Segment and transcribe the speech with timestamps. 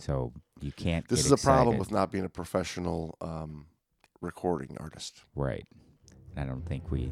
[0.00, 1.06] So you can't.
[1.08, 3.66] This is a problem with not being a professional um,
[4.20, 5.24] recording artist.
[5.34, 5.66] right.
[6.36, 7.10] I don't think we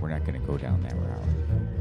[0.00, 1.77] we're not going to go down that route.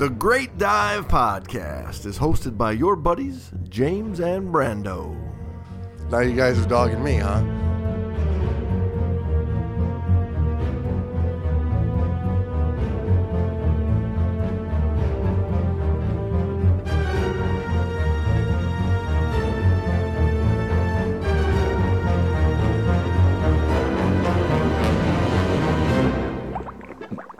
[0.00, 5.14] The Great Dive Podcast is hosted by your buddies, James and Brando.
[6.10, 7.42] Now you guys are dogging me, huh?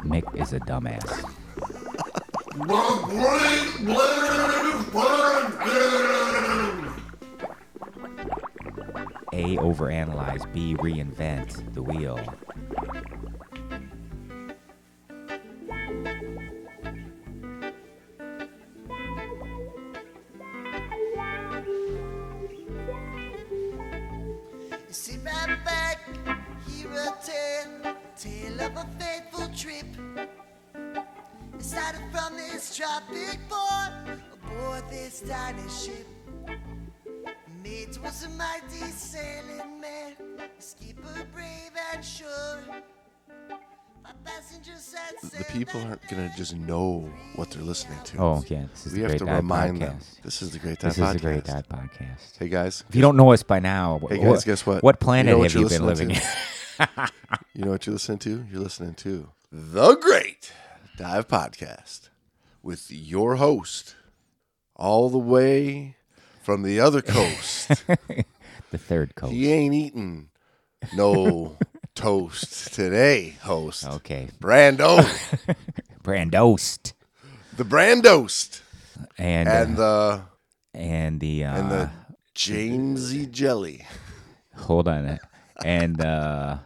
[0.05, 1.40] Mick is a dumbass.
[34.33, 36.07] Aboard this tiny ship.
[37.63, 40.00] Mate was a mighty sailing man,
[40.61, 41.47] skipper brave
[41.95, 42.59] and sure.
[44.03, 48.19] My passenger sat The people aren't going to just know what they're listening to.
[48.19, 49.79] Oh yeah, this is we the have Great to Dive remind podcast.
[49.81, 49.99] them.
[50.25, 51.09] This is the Great Dive This Podcast.
[51.09, 52.39] is the Great Dive podcast.
[52.39, 54.83] Hey guys, If you don't know us by now, Hey, guys, wh- guess what?
[54.83, 56.29] What You planet know what have you been living listening
[56.99, 57.07] in?
[57.55, 58.45] you know what you're listening to?
[58.51, 60.53] You're listening to the Great
[60.97, 62.09] Dive Podcast
[62.63, 63.95] with your host,
[64.77, 65.97] all the way
[66.43, 67.69] from the other coast.
[68.71, 69.33] the third coast.
[69.33, 70.29] he ain't eating
[70.95, 71.57] no
[71.95, 73.87] toast today, host.
[73.87, 74.99] Okay, Brando,
[76.03, 76.93] Brandost
[77.57, 78.61] the Brandost,
[79.19, 80.21] and and uh,
[80.73, 81.91] the and the uh, and the
[82.35, 83.87] Jamesy Jelly.
[84.57, 85.19] hold on,
[85.65, 86.59] and uh,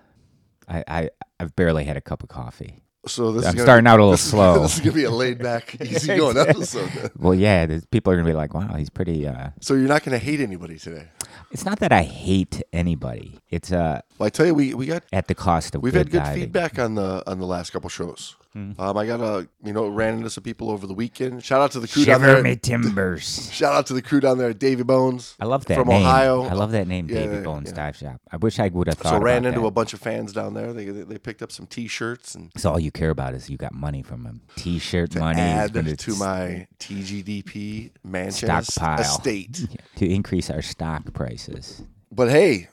[0.69, 1.11] I I
[1.41, 2.81] I've barely had a cup of coffee.
[3.07, 4.63] So this I'm is starting be- out a little this is- slow.
[4.63, 7.11] This is gonna be a laid back, easy going episode.
[7.19, 10.17] Well, yeah, people are gonna be like, "Wow, he's pretty." Uh, So you're not gonna
[10.19, 11.09] hate anybody today.
[11.51, 13.39] It's not that I hate anybody.
[13.51, 16.11] It's uh Well, I tell you, we we got at the cost of We've had
[16.11, 16.43] good diving.
[16.43, 18.37] feedback on the on the last couple shows.
[18.53, 18.71] Hmm.
[18.79, 21.43] Um, I got a you know ran into some people over the weekend.
[21.45, 22.43] Shout out to the crew down Shiver there.
[22.43, 23.51] me timbers.
[23.53, 25.35] Shout out to the crew down there Davy Bones.
[25.41, 26.03] I love that from name.
[26.07, 26.43] Ohio.
[26.45, 27.75] I love that name, Yeah, Davy yeah, Bones yeah.
[27.77, 28.21] Dive Shop.
[28.31, 29.11] I wish I would have thought.
[29.11, 30.73] So ran into a bunch of fans down there.
[30.73, 33.57] They they, they picked up some T-shirts and So all you care about is you
[33.57, 34.43] got money from them.
[34.55, 39.01] T-shirt money add to my TGDP mansion Stockpile.
[39.01, 39.67] estate.
[39.97, 41.83] to increase our stock prices.
[42.13, 42.69] But hey,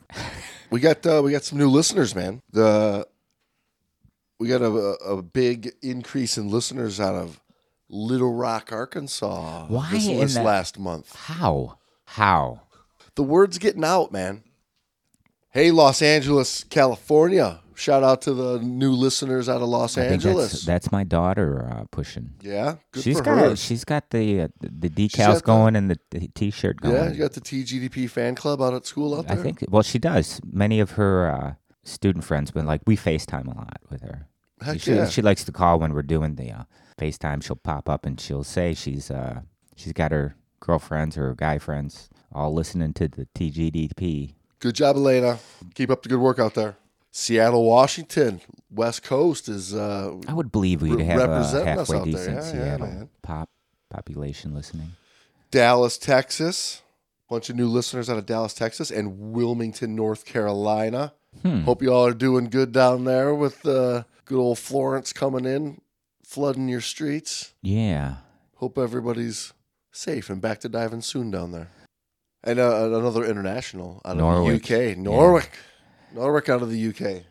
[0.69, 2.41] we got uh, we got some new listeners, man.
[2.51, 3.07] The
[4.39, 7.39] we got a, a big increase in listeners out of
[7.89, 9.65] Little Rock, Arkansas.
[9.67, 11.15] Why this, this the- last month?
[11.15, 11.77] How?
[12.05, 12.61] How?
[13.15, 14.43] The word's getting out, man.
[15.49, 17.59] Hey, Los Angeles, California.
[17.81, 20.51] Shout out to the new listeners out of Los I Angeles.
[20.51, 22.29] that's that's my daughter uh, pushing.
[22.39, 23.55] yeah, good she's for got her.
[23.55, 26.93] she's got the uh, the decals the- going and the, the t-shirt going.
[26.93, 29.39] yeah, you got the TGDP fan club out at school out there.
[29.39, 30.39] I think well she does.
[30.45, 31.53] Many of her uh,
[31.83, 34.27] student friends been like we FaceTime a lot with her.
[34.61, 35.09] Heck she, yeah.
[35.09, 36.63] she likes to call when we're doing the uh,
[36.99, 37.43] FaceTime.
[37.43, 39.41] She'll pop up and she'll say she's uh
[39.75, 44.35] she's got her girlfriends or guy friends all listening to the TGDP.
[44.59, 45.39] Good job, Elena.
[45.73, 46.75] Keep up the good work out there.
[47.11, 48.39] Seattle, Washington,
[48.69, 52.13] West Coast is uh, I would believe we'd Re- have a us halfway out there.
[52.13, 53.09] decent Yeah, yeah, Seattle man.
[53.21, 53.49] pop
[53.89, 54.91] population listening.
[55.51, 56.81] Dallas, Texas.
[57.29, 61.13] Bunch of new listeners out of Dallas, Texas, and Wilmington, North Carolina.
[61.43, 61.61] Hmm.
[61.61, 65.79] Hope you all are doing good down there with uh, good old Florence coming in,
[66.25, 67.53] flooding your streets.
[67.61, 68.15] Yeah.
[68.57, 69.53] Hope everybody's
[69.93, 71.69] safe and back to diving soon down there.
[72.43, 74.67] And uh, another international out of Norwich.
[74.67, 75.47] the UK, Norwich,
[76.13, 77.23] Norwich out of the UK,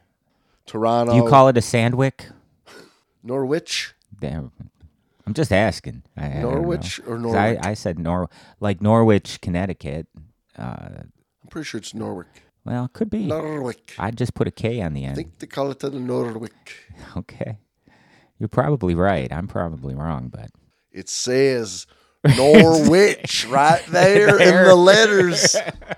[0.67, 1.13] Toronto.
[1.13, 2.27] Do you call it a sandwick?
[3.23, 4.53] Norwich, Damn.
[5.27, 6.03] I'm just asking.
[6.17, 6.43] I, I.
[6.43, 7.39] Norwich or Norwich?
[7.63, 8.29] I, I said Nor
[8.59, 10.07] like Norwich, Connecticut.
[10.59, 12.27] Uh, I'm pretty sure it's Norwich.
[12.65, 13.27] well, it could be.
[13.27, 13.95] Norwich.
[13.99, 15.13] I'd just put a K on the end.
[15.13, 16.53] I think they call it the Norwich.
[17.17, 17.57] Okay.
[18.39, 19.31] You're probably right.
[19.33, 20.51] I'm probably wrong, but
[20.93, 21.87] It says
[22.37, 25.57] Norwich right there, in the letters.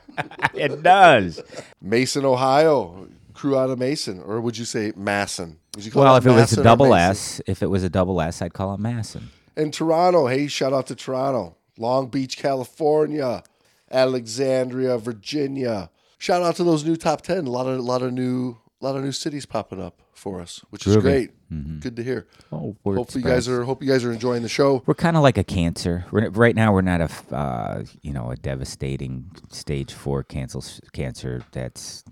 [0.54, 1.40] it does.
[1.80, 3.08] Mason, Ohio.
[3.34, 5.58] crew out of Mason, or would you say Masson?
[5.74, 7.88] Would you call Well, it if it was a double S, if it was a
[7.88, 9.30] double S, I'd call it Masson.
[9.56, 13.42] And Toronto, hey, shout out to Toronto, Long Beach, California,
[13.90, 15.90] Alexandria, Virginia.
[16.18, 17.46] Shout out to those new top ten.
[17.46, 20.86] A lot of, lot of new, lot of new cities popping up for us, which
[20.86, 21.02] is Groovy.
[21.02, 21.80] great.
[21.80, 22.28] Good to hear.
[22.52, 23.64] Oh, Hopefully, you guys are.
[23.64, 24.82] Hope you guys are enjoying the show.
[24.86, 26.06] We're kind of like a cancer.
[26.12, 31.44] We're, right now, we're not a uh, you know, a devastating stage four cancel, cancer
[31.50, 32.04] that's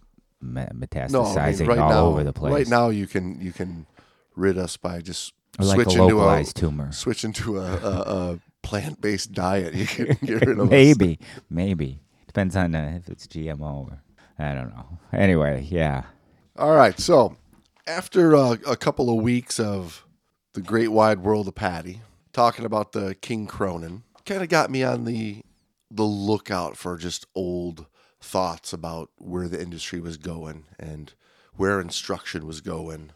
[0.43, 2.53] me- metastasizing No, I mean, right all now, over the place.
[2.53, 3.87] right now you can you can
[4.37, 6.93] rid us by just like a switching to a localized tumor.
[6.93, 8.01] switching to a, a,
[8.33, 9.73] a plant based diet.
[9.81, 10.71] You can get rid of us.
[10.71, 11.19] maybe,
[11.49, 14.03] maybe depends on uh, if it's GMO or
[14.39, 14.99] I don't know.
[15.13, 16.03] Anyway, yeah.
[16.59, 16.99] All right.
[16.99, 17.37] So
[17.87, 20.05] after uh, a couple of weeks of
[20.53, 22.01] the great wide world of Patty,
[22.33, 25.43] talking about the King Cronin, kind of got me on the
[25.91, 27.87] the lookout for just old
[28.21, 31.15] thoughts about where the industry was going and
[31.57, 33.11] where instruction was going.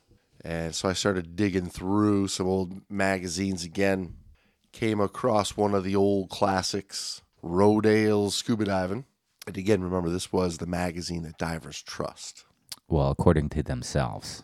[0.45, 4.17] And so I started digging through some old magazines again.
[4.73, 9.05] Came across one of the old classics, Rodale's Scuba Diving.
[9.47, 12.45] And again, remember, this was the magazine that divers trust.
[12.89, 14.43] Well, according to themselves,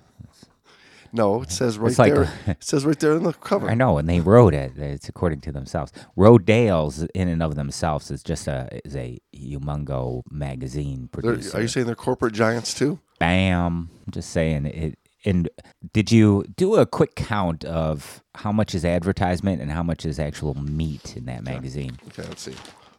[1.12, 2.33] No, it says right It's like- there.
[2.47, 3.69] it says right there in the cover.
[3.69, 4.79] I know, and they wrote it.
[4.79, 5.93] It's according to themselves.
[6.17, 11.59] Rodale's, in and of themselves, is just a is a humongo magazine They're- producer.
[11.59, 13.01] are you saying they're corporate giants too?
[13.19, 13.91] Bam!
[14.07, 14.99] I'm just saying it.
[15.27, 15.51] And
[15.93, 20.19] did you do a quick count of how much is advertisement and how much is
[20.19, 21.99] actual meat in that magazine?
[22.09, 22.55] Okay, let's see.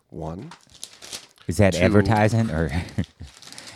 [0.09, 0.51] One,
[1.47, 1.79] Is that Two.
[1.83, 2.69] advertising or?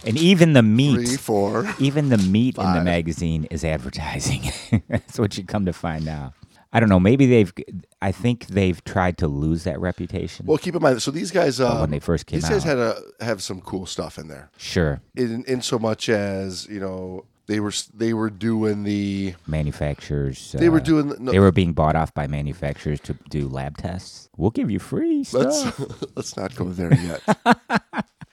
[0.06, 1.68] and even the meat, three, four.
[1.80, 4.52] even the meat in the magazine is advertising.
[4.90, 6.34] That's what you come to find out.
[6.74, 7.00] I don't know.
[7.00, 7.54] Maybe they've.
[8.02, 10.46] I think they've tried to lose that reputation.
[10.46, 11.02] Well, keep in mind.
[11.02, 12.78] So these guys, uh, when they first came these guys out.
[12.78, 14.50] had a have some cool stuff in there.
[14.58, 20.52] sure, In in so much as you know, they were they were doing the manufacturers.
[20.52, 23.48] they were uh, doing the, no, They were being bought off by manufacturers to do
[23.48, 24.30] lab tests.
[24.36, 25.80] We'll give you free stuff.
[25.80, 27.22] let's let's not go there yet.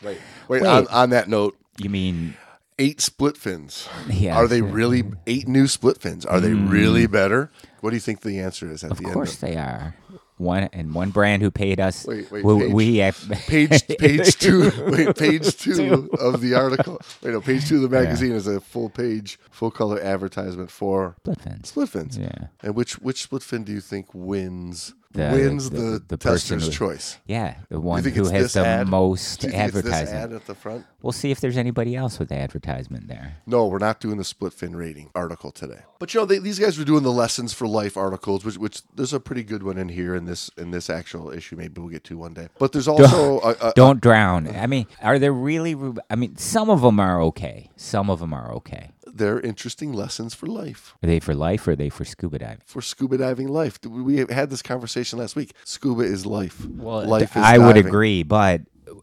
[0.03, 0.19] wait,
[0.49, 0.63] wait.
[0.63, 0.67] Wait.
[0.67, 2.35] On, on that note, You mean
[2.79, 3.89] eight split fins.
[4.09, 4.37] Yeah.
[4.37, 6.25] Are they really eight new split fins?
[6.27, 7.51] Are they really better?
[7.81, 8.93] What do you think the answer is at Mm.
[8.93, 9.95] Of the course they are.
[10.39, 12.05] One and one brand who paid us.
[12.05, 17.01] Wait, wait, we, page- we have, page page two wait page two of the article
[17.23, 21.15] wait no page two of the magazine is a full page full color advertisement for
[21.21, 21.69] split fins.
[21.69, 22.47] split fins Yeah.
[22.63, 26.67] and which which split fin do you think wins The- wins the- the, the tester's
[26.67, 28.89] who- choice Yeah, the one who has the ad?
[28.89, 30.17] most do you think it's this advertising.
[30.17, 33.37] ad at the front We'll see if there's anybody else with advertisement there.
[33.47, 36.59] no we're not doing the split fin rating article today but you know they, these
[36.59, 39.79] guys were doing the lessons for life articles which which there's a pretty good one
[39.79, 42.73] in here in this in this actual issue maybe we'll get to one day but
[42.73, 44.49] there's also a, a, Don't drown.
[44.49, 45.75] I mean, are there really?
[46.11, 47.71] I mean, some of them are okay.
[47.77, 48.91] Some of them are okay.
[49.15, 52.63] They're interesting lessons for life Are they for life or are they for scuba diving?
[52.67, 53.79] for scuba diving life.
[53.85, 55.53] We had this conversation last week.
[55.65, 56.65] Scuba is life.
[56.67, 58.63] life is I would agree, but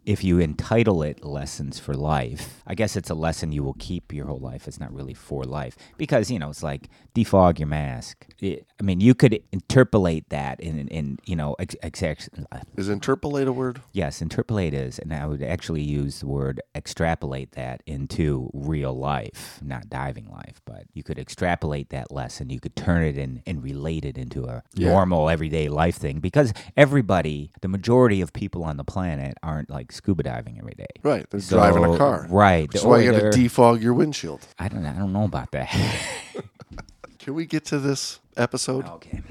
[0.10, 4.12] if you entitle it lessons for life, I guess it's a lesson you will keep
[4.12, 4.68] your whole life.
[4.68, 8.26] It's not really for life because, you know, it's like defog your mask.
[8.40, 12.30] It- I mean, you could interpolate that in, in you know, ex- ex-
[12.76, 13.82] Is interpolate a word?
[13.92, 19.60] Yes, interpolate is, and I would actually use the word extrapolate that into real life,
[19.62, 22.50] not diving life, but you could extrapolate that lesson.
[22.50, 24.88] You could turn it in and relate it into a Yeah.
[24.90, 29.92] normal everyday life thing because everybody, the majority of people on the planet aren't like
[30.00, 30.88] scuba diving every day.
[31.04, 31.30] Right.
[31.30, 32.26] They're So- driving a car.
[32.30, 32.68] Right.
[32.84, 34.42] Why you got to defog your windshield.
[34.58, 35.70] I don't I don't know about that.
[37.20, 38.86] Can we get to this episode?
[38.86, 39.22] okay.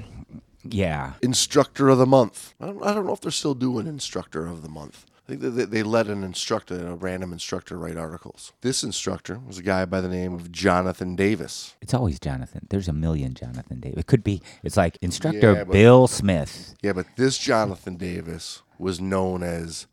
[0.63, 1.13] Yeah.
[1.21, 2.53] Instructor of the month.
[2.61, 5.05] I don't, I don't know if they're still doing instructor of the month.
[5.27, 8.51] I think they, they let an instructor, a random instructor, write articles.
[8.61, 11.75] This instructor was a guy by the name of Jonathan Davis.
[11.81, 12.67] It's always Jonathan.
[12.69, 13.99] There's a million Jonathan Davis.
[13.99, 14.41] It could be.
[14.63, 16.75] It's like instructor Yeah, but- Bill Smith.
[16.81, 19.87] Yeah, but this Jonathan Davis was known as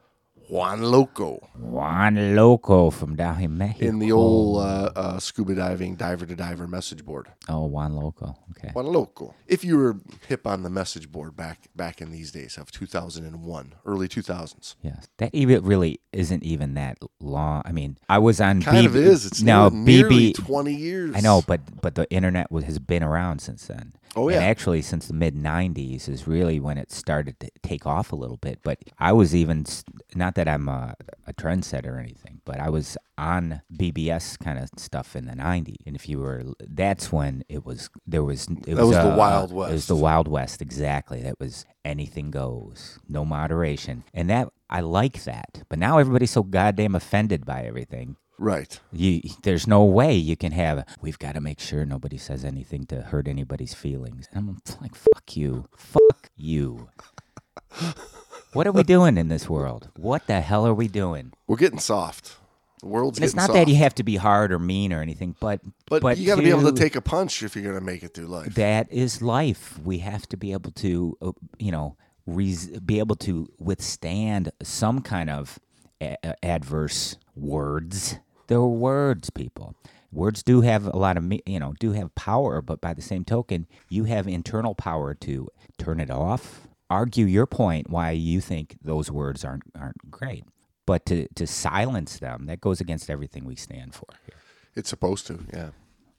[0.49, 1.49] Juan Loco.
[1.59, 3.87] Juan Loco from down in Mexico.
[3.89, 7.29] in the old uh, uh, scuba diving diver to diver message board.
[7.49, 8.37] Oh, Juan Loco.
[8.53, 8.71] Okay.
[8.73, 9.35] Juan Loco.
[9.47, 9.97] If you were
[10.29, 15.09] hip on the message board back back in these days of 2001, early 2000s, Yes.
[15.19, 17.63] That even really isn't even that long.
[17.65, 19.27] I mean, I was on kind BB of is.
[19.27, 20.47] It's no nearly BB.
[20.47, 21.17] 20 years.
[21.17, 23.95] I know, but but the internet was, has been around since then.
[24.17, 24.37] Oh, yeah.
[24.37, 28.17] And actually, since the mid '90s is really when it started to take off a
[28.17, 28.61] little bit.
[28.63, 29.67] But I was even
[30.15, 30.95] not that I'm a,
[31.27, 35.77] a trendsetter or anything, but I was on BBS kind of stuff in the '90s.
[35.87, 37.91] And if you were, that's when it was.
[38.07, 38.49] There was.
[38.67, 41.21] It That was the uh, Wild It was the Wild West, exactly.
[41.21, 45.63] That was anything goes, no moderation, and that I like that.
[45.69, 48.17] But now everybody's so goddamn offended by everything.
[48.39, 48.79] Right.
[48.93, 50.85] You, there's no way you can have.
[51.01, 54.29] We've got to make sure nobody says anything to hurt anybody's feelings.
[54.33, 56.89] And I'm like, fuck you, fuck you.
[58.53, 59.89] What are we doing in this world?
[59.97, 61.33] What the hell are we doing?
[61.47, 62.37] We're getting soft.
[62.81, 63.55] The world's And it's not soft.
[63.55, 66.43] that you have to be hard or mean or anything, but but, you got to
[66.43, 68.55] be able to take a punch if you're going to make it through life.
[68.55, 69.79] that is life.
[69.83, 75.01] We have to be able to, uh, you know, res- be able to withstand some
[75.01, 75.59] kind of
[76.01, 78.19] a- adverse words.
[78.47, 79.75] They're words, people.
[80.13, 83.25] Words do have a lot of, you know, do have power, but by the same
[83.25, 85.49] token, you have internal power to
[85.79, 90.45] turn it off, argue your point why you think those words aren't aren't great,
[90.87, 94.07] but to to silence them that goes against everything we stand for.
[94.25, 94.39] Here.
[94.75, 95.71] It's supposed to, yeah.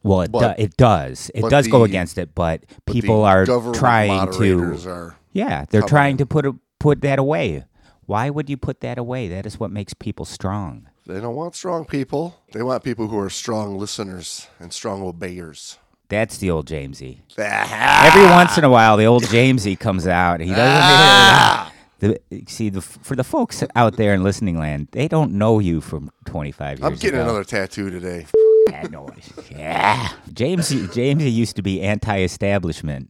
[0.04, 1.32] Well, it, But- do, it does.
[1.34, 4.78] It does go against it, but But people the are trying to.
[4.88, 7.66] Are, Yeah, they're trying to put a, put that away.
[8.06, 9.28] Why would you put that away?
[9.28, 10.88] That is what makes people strong.
[11.08, 12.42] They don't want strong people.
[12.52, 15.78] They want people who are strong listeners and strong obeyers.
[16.10, 17.20] That's the old Jamesy.
[17.38, 18.08] Ah!
[18.08, 20.40] Every once in a while, the old Jamesy comes out.
[20.40, 21.74] He doesn't.
[22.00, 25.82] The, see, the, for the folks out there in listening land, they don't know you
[25.82, 26.88] from 25 years ago.
[26.88, 27.24] I'm getting ago.
[27.24, 28.28] another tattoo today.
[28.68, 29.34] that noise.
[29.50, 30.10] Yeah.
[30.32, 33.10] James Jamesy used to be anti-establishment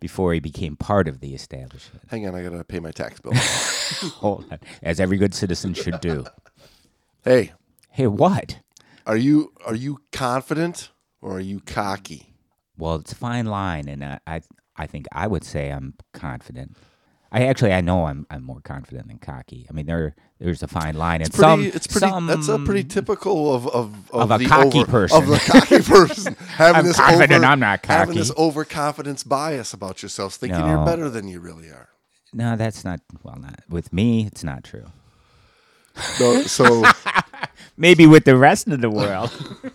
[0.00, 2.02] before he became part of the establishment.
[2.08, 3.32] Hang on, I gotta pay my tax bill.
[4.16, 4.58] Hold on.
[4.82, 6.24] As every good citizen should do.
[7.24, 7.52] Hey,
[7.90, 8.58] Hey, what?
[9.06, 12.34] are you are you confident or are you cocky?
[12.78, 14.40] Well, it's a fine line, and I, I,
[14.76, 16.76] I think I would say I'm confident.
[17.32, 19.66] I actually, I know I'm, I'm more confident than cocky.
[19.68, 21.50] I mean, there, there's a fine line, and It's pretty.
[21.50, 22.08] some, it's pretty.
[22.08, 25.18] some, that's a pretty typical of of, of, Of a the cocky over, person.
[25.22, 27.98] of the cocky person having I'm this confident, over, I'm not cocky.
[27.98, 31.88] having this overconfidence bias about yourself, thinking you're better than you really are.
[32.32, 33.00] No, that's not.
[33.22, 34.26] Well, not with me.
[34.26, 34.86] It's not true.
[36.18, 36.84] No, so
[37.80, 39.32] Maybe with the rest of the world.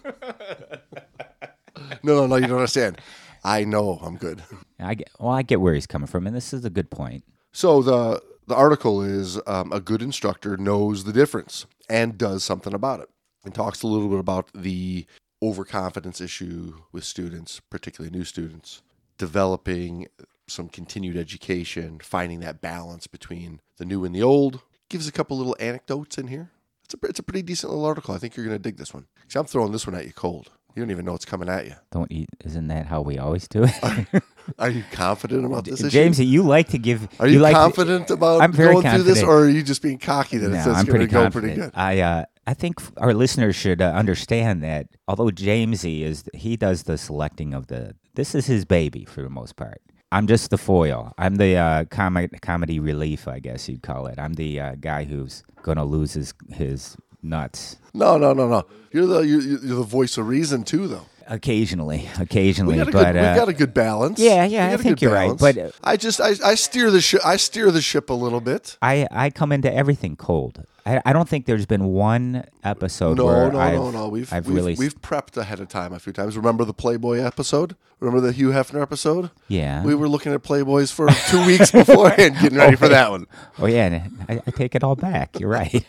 [2.03, 2.35] no, no, no.
[2.35, 3.01] You don't understand.
[3.43, 4.43] I know I'm good.
[4.79, 5.09] I get.
[5.19, 7.23] Well, I get where he's coming from, and this is a good point.
[7.51, 12.75] So the the article is um, a good instructor knows the difference and does something
[12.75, 13.09] about it,
[13.43, 15.07] and talks a little bit about the
[15.41, 18.83] overconfidence issue with students, particularly new students,
[19.17, 20.05] developing
[20.47, 24.61] some continued education, finding that balance between the new and the old.
[24.89, 26.51] Gives a couple little anecdotes in here.
[26.83, 28.13] It's a it's a pretty decent little article.
[28.13, 29.07] I think you're going to dig this one.
[29.27, 30.51] See, I'm throwing this one at you cold.
[30.75, 31.73] You don't even know what's coming at you.
[31.91, 32.27] Don't eat.
[32.43, 34.21] Isn't that how we always do it?
[34.59, 35.97] Are you confident about this issue?
[35.97, 37.07] Jamesy, you like to give.
[37.19, 39.81] Are you, like to- confident about I'm very going through this, or are you just
[39.81, 41.53] being cocky that No, it's, it's going to go confident.
[41.55, 41.71] pretty good?
[41.73, 46.83] I uh, I think our listeners should uh, understand that although Jamesy is he does
[46.83, 49.81] the selecting of the this is his baby for the most part.
[50.15, 51.13] I'm just the foil.
[51.17, 54.17] I'm the uh, com- comedy relief, I guess you'd call it.
[54.17, 58.65] I'm the uh, guy who's going to lose his his nuts No, no, no, no.
[58.93, 61.05] You're the you're, you're the voice of reason too, though.
[61.27, 62.75] occasionally, occasionally.
[62.75, 64.17] We got a but good, uh, we got a good balance.
[64.17, 67.19] yeah, yeah, I think you're right, but, I just I, I steer the ship.
[67.25, 68.77] I steer the ship a little bit.
[68.81, 70.63] I I come into everything cold.
[70.87, 74.07] I, I don't think there's been one episode No, where no, I've, no, no.
[74.07, 76.37] We've I've we've, really we've prepped ahead of time a few times.
[76.37, 77.75] Remember the Playboy episode?
[77.99, 79.31] Remember the Hugh Hefner episode?
[79.47, 79.83] yeah.
[79.83, 83.25] We were looking at Playboys for two weeks beforehand, getting ready for that one.
[83.57, 85.39] Oh yeah, and I, I take it all back.
[85.39, 85.83] You're right.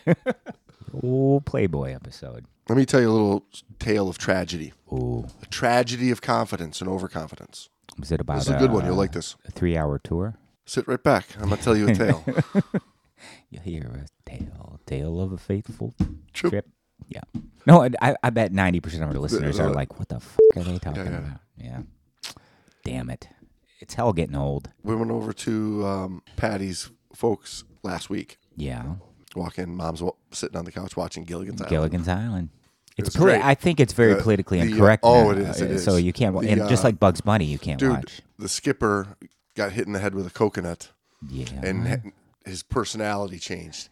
[1.03, 2.45] Ooh, Playboy episode.
[2.69, 3.45] Let me tell you a little
[3.79, 4.73] tale of tragedy.
[4.91, 7.69] Ooh, A tragedy of confidence and overconfidence.
[7.99, 8.85] was it about This is a good one.
[8.85, 9.35] You'll like this.
[9.45, 10.35] a three-hour tour?
[10.65, 11.27] Sit right back.
[11.39, 12.23] I'm gonna tell you a tale.
[13.49, 15.93] You hear a tale, tale of a faithful
[16.33, 16.51] Trip.
[16.51, 16.67] trip.
[17.09, 17.21] Yeah.
[17.65, 20.39] No, I- I, bet ninety percent of our listeners are uh, like, "What the fuck
[20.57, 21.17] are they talking yeah.
[21.17, 21.81] about?" Yeah.
[22.83, 23.27] Damn it,
[23.79, 24.69] it's hell getting old.
[24.83, 28.37] we went over to um, Patty's folks last week.
[28.55, 28.95] Yeah.
[29.35, 31.69] Walk in, mom's wa- sitting on the couch watching Gilligan's Island.
[31.69, 32.49] Gilligan's Island.
[32.97, 33.43] It's was poli- great.
[33.45, 35.03] I think it's very The- politically the, uh, incorrect.
[35.05, 35.83] oh, it is, it uh, is.
[35.83, 38.21] So you can't, The, and just uh, like Bugs Bunny, you can't Dude, watch.
[38.39, 39.17] the skipper
[39.55, 40.89] got hit in the head with a coconut,
[41.29, 41.45] Yeah.
[41.61, 42.13] and
[42.47, 43.89] his personality changed.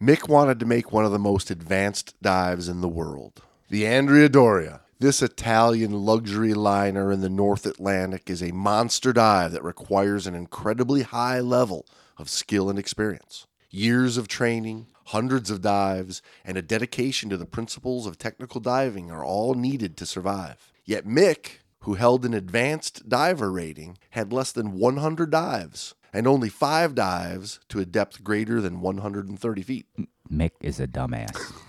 [0.00, 3.42] Mick wanted to make one of the most advanced dives in the world.
[3.68, 4.80] The Andrea Doria.
[5.00, 10.34] This Italian luxury liner in the North Atlantic is a monster dive that requires an
[10.34, 13.46] incredibly high level of skill and experience.
[13.70, 19.10] Years of training, hundreds of dives, and a dedication to the principles of technical diving
[19.10, 20.72] are all needed to survive.
[20.84, 26.48] Yet Mick, who held an advanced diver rating, had less than 100 dives and only
[26.48, 29.86] five dives to a depth greater than 130 feet.
[30.30, 31.52] Mick is a dumbass.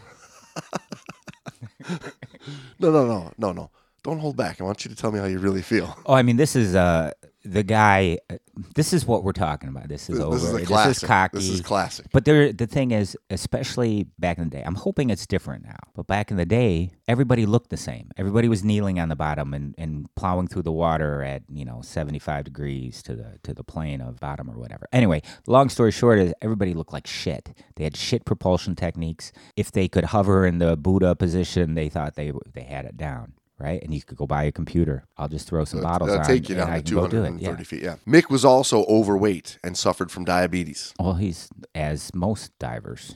[2.79, 3.71] No, no, no, no, no.
[4.09, 4.59] Don't hold back.
[4.59, 5.95] I want you to tell me how you really feel.
[6.07, 7.11] Oh, I mean, this is uh
[7.45, 8.17] the guy.
[8.75, 9.87] This is what we're talking about.
[9.87, 10.35] This is This, over.
[10.35, 11.03] this is a This classic.
[11.03, 11.37] is cocky.
[11.37, 12.05] This is classic.
[12.11, 15.77] But there, the thing is, especially back in the day, I'm hoping it's different now.
[15.95, 18.09] But back in the day, everybody looked the same.
[18.17, 21.81] Everybody was kneeling on the bottom and, and plowing through the water at you know
[21.83, 24.87] 75 degrees to the to the plane of bottom or whatever.
[24.91, 27.53] Anyway, long story short is everybody looked like shit.
[27.75, 29.31] They had shit propulsion techniques.
[29.55, 33.33] If they could hover in the Buddha position, they thought they they had it down.
[33.59, 35.03] Right, and you could go buy a computer.
[35.17, 37.17] I'll just throw some bottles That'll on, take you and down to can go do
[37.23, 37.27] it.
[37.27, 37.63] 230 Yeah.
[37.65, 37.83] feet.
[37.83, 37.95] Yeah.
[38.07, 40.93] Mick was also overweight and suffered from diabetes.
[40.97, 43.15] Well, he's as most divers.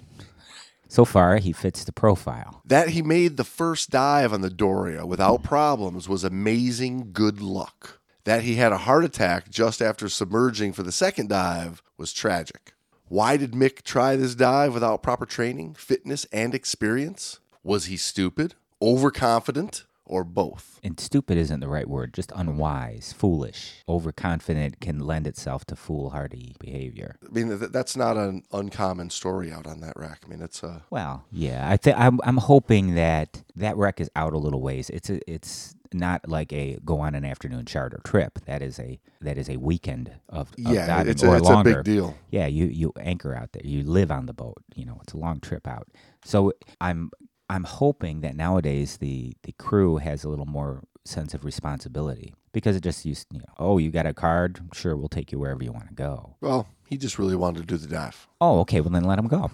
[0.89, 2.61] So far, he fits the profile.
[2.65, 7.99] That he made the first dive on the Doria without problems was amazing good luck.
[8.25, 12.73] That he had a heart attack just after submerging for the second dive was tragic.
[13.07, 17.39] Why did Mick try this dive without proper training, fitness, and experience?
[17.63, 20.79] Was he stupid, overconfident, or both?
[20.83, 23.83] And stupid isn't the right word, just unwise, foolish.
[23.89, 27.15] Overconfident can lend itself to foolhardy behavior.
[27.25, 30.21] I mean, th- that's not an uncommon story out on that rack.
[30.23, 34.09] I mean, it's a Well, yeah, I think I'm I'm hoping that that wreck is
[34.15, 34.91] out a little ways.
[34.91, 38.39] It's a, it's not like a go on an afternoon charter trip.
[38.45, 41.49] That is a that is a weekend of, of yeah, diving it's, or a, it's
[41.49, 42.15] a big deal.
[42.29, 43.63] Yeah, you you anchor out there.
[43.65, 44.61] You live on the boat.
[44.75, 45.87] You know, it's a long trip out.
[46.23, 47.11] So I'm
[47.49, 52.75] I'm hoping that nowadays the the crew has a little more sense of responsibility because
[52.77, 55.61] it just used you know oh you got a card sure we'll take you wherever
[55.63, 58.25] you want to go Well, he just really wanted to do the dive.
[58.39, 59.51] oh okay well then let him go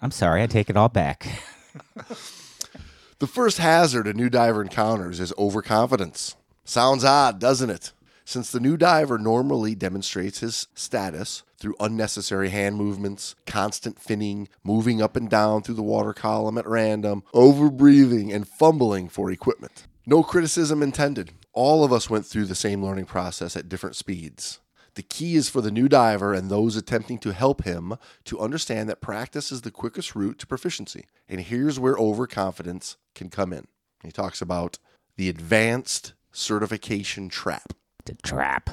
[0.00, 1.28] i'm sorry i take it all back
[3.18, 6.36] The first hazard a new diver encounters is overconfidence.
[6.64, 7.92] Sounds odd, doesn't it?
[8.24, 15.00] Since the new diver normally demonstrates his status through unnecessary hand movements, constant finning, moving
[15.00, 19.86] up and down through the water column at random, overbreathing, and fumbling for equipment.
[20.06, 21.32] No criticism intended.
[21.52, 24.60] All of us went through the same learning process at different speeds.
[24.94, 28.88] The key is for the new diver and those attempting to help him to understand
[28.88, 31.06] that practice is the quickest route to proficiency.
[31.28, 33.68] And here's where overconfidence can come in.
[34.02, 34.78] He talks about
[35.16, 37.72] the advanced certification trap.
[38.04, 38.70] the trap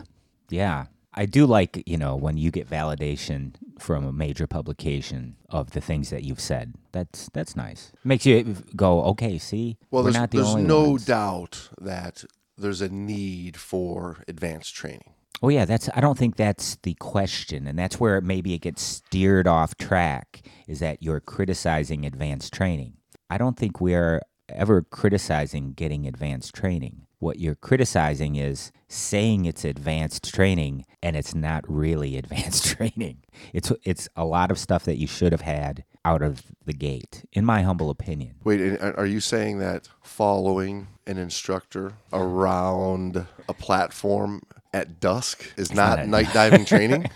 [0.50, 0.86] yeah
[1.18, 5.82] i do like you know when you get validation from a major publication of the
[5.82, 10.22] things that you've said that's that's nice makes you go okay see Well, we're there's,
[10.22, 11.06] not the there's only no ones.
[11.06, 12.24] doubt that
[12.58, 15.13] there's a need for advanced training.
[15.44, 18.82] Oh yeah, that's I don't think that's the question and that's where maybe it gets
[18.82, 22.94] steered off track is that you're criticizing advanced training.
[23.30, 27.06] I don't think we're ever criticizing getting advanced training.
[27.19, 33.23] What you're criticizing is saying it's advanced training and it's not really advanced training.
[33.53, 37.25] It's it's a lot of stuff that you should have had out of the gate
[37.34, 38.36] in my humble opinion.
[38.43, 44.41] Wait, uh, are you saying that following an instructor around a platform
[44.73, 47.10] at dusk is not, not night diving training?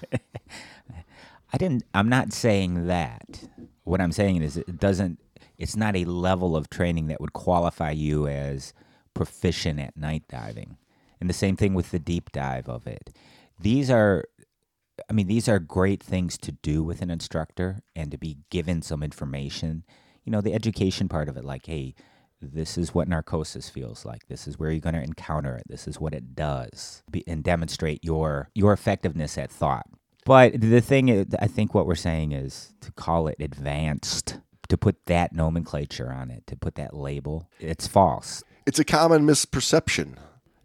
[1.54, 1.84] I didn't.
[1.94, 3.44] I'm not saying that.
[3.84, 5.20] What I'm saying is, it doesn't.
[5.58, 8.74] It's not a level of training that would qualify you as
[9.14, 10.78] proficient at night diving.
[11.20, 13.12] And the same thing with the deep dive of it.
[13.60, 14.26] These are,
[15.10, 18.82] I mean, these are great things to do with an instructor and to be given
[18.82, 19.84] some information.
[20.24, 21.94] You know, the education part of it, like, hey,
[22.42, 24.28] this is what narcosis feels like.
[24.28, 25.66] This is where you're going to encounter it.
[25.68, 29.86] This is what it does, be, and demonstrate your your effectiveness at thought.
[30.26, 34.78] But the thing, is, I think what we're saying is to call it advanced, to
[34.78, 38.44] put that nomenclature on it, to put that label, it's false.
[38.64, 40.18] It's a common misperception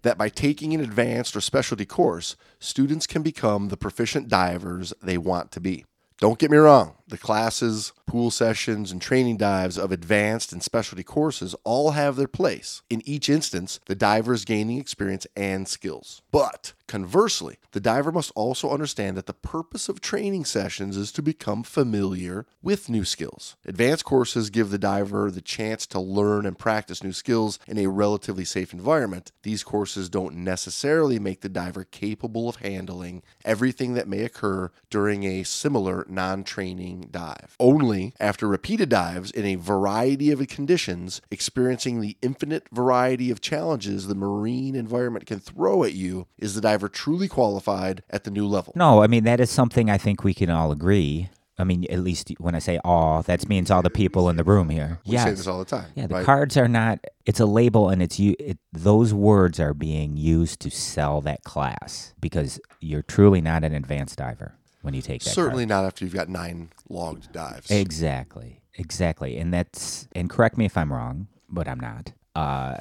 [0.02, 5.16] that by taking an advanced or specialty course, students can become the proficient divers they
[5.16, 5.86] want to be.
[6.20, 11.04] Don't get me wrong, the classes, pool sessions, and training dives of advanced and specialty
[11.04, 12.82] courses all have their place.
[12.90, 16.22] In each instance, the diver is gaining experience and skills.
[16.32, 21.22] But conversely, the diver must also understand that the purpose of training sessions is to
[21.22, 23.56] become familiar with new skills.
[23.64, 27.88] Advanced courses give the diver the chance to learn and practice new skills in a
[27.88, 29.32] relatively safe environment.
[29.42, 35.24] These courses don't necessarily make the diver capable of handling everything that may occur during
[35.24, 37.56] a similar non training dive.
[37.58, 44.06] Only after repeated dives in a variety of conditions, experiencing the infinite variety of challenges
[44.06, 48.46] the marine environment can throw at you, is the diver truly qualified at the new
[48.46, 48.72] level.
[48.76, 51.30] No, I mean that is something I think we can all agree.
[51.58, 54.44] I mean, at least when I say all, that means all the people in the
[54.44, 55.00] room here.
[55.06, 55.90] We say this all the time.
[55.94, 56.24] Yeah, the right?
[56.24, 57.02] cards are not.
[57.24, 58.36] It's a label, and it's you.
[58.38, 63.74] It, those words are being used to sell that class because you're truly not an
[63.74, 64.55] advanced diver
[64.86, 65.30] when you take that.
[65.30, 67.70] Certainly not after you've got nine logged dives.
[67.70, 70.08] exactly, exactly, and that's.
[70.14, 72.12] And correct me if I'm wrong, but I'm not.
[72.34, 72.76] Uh,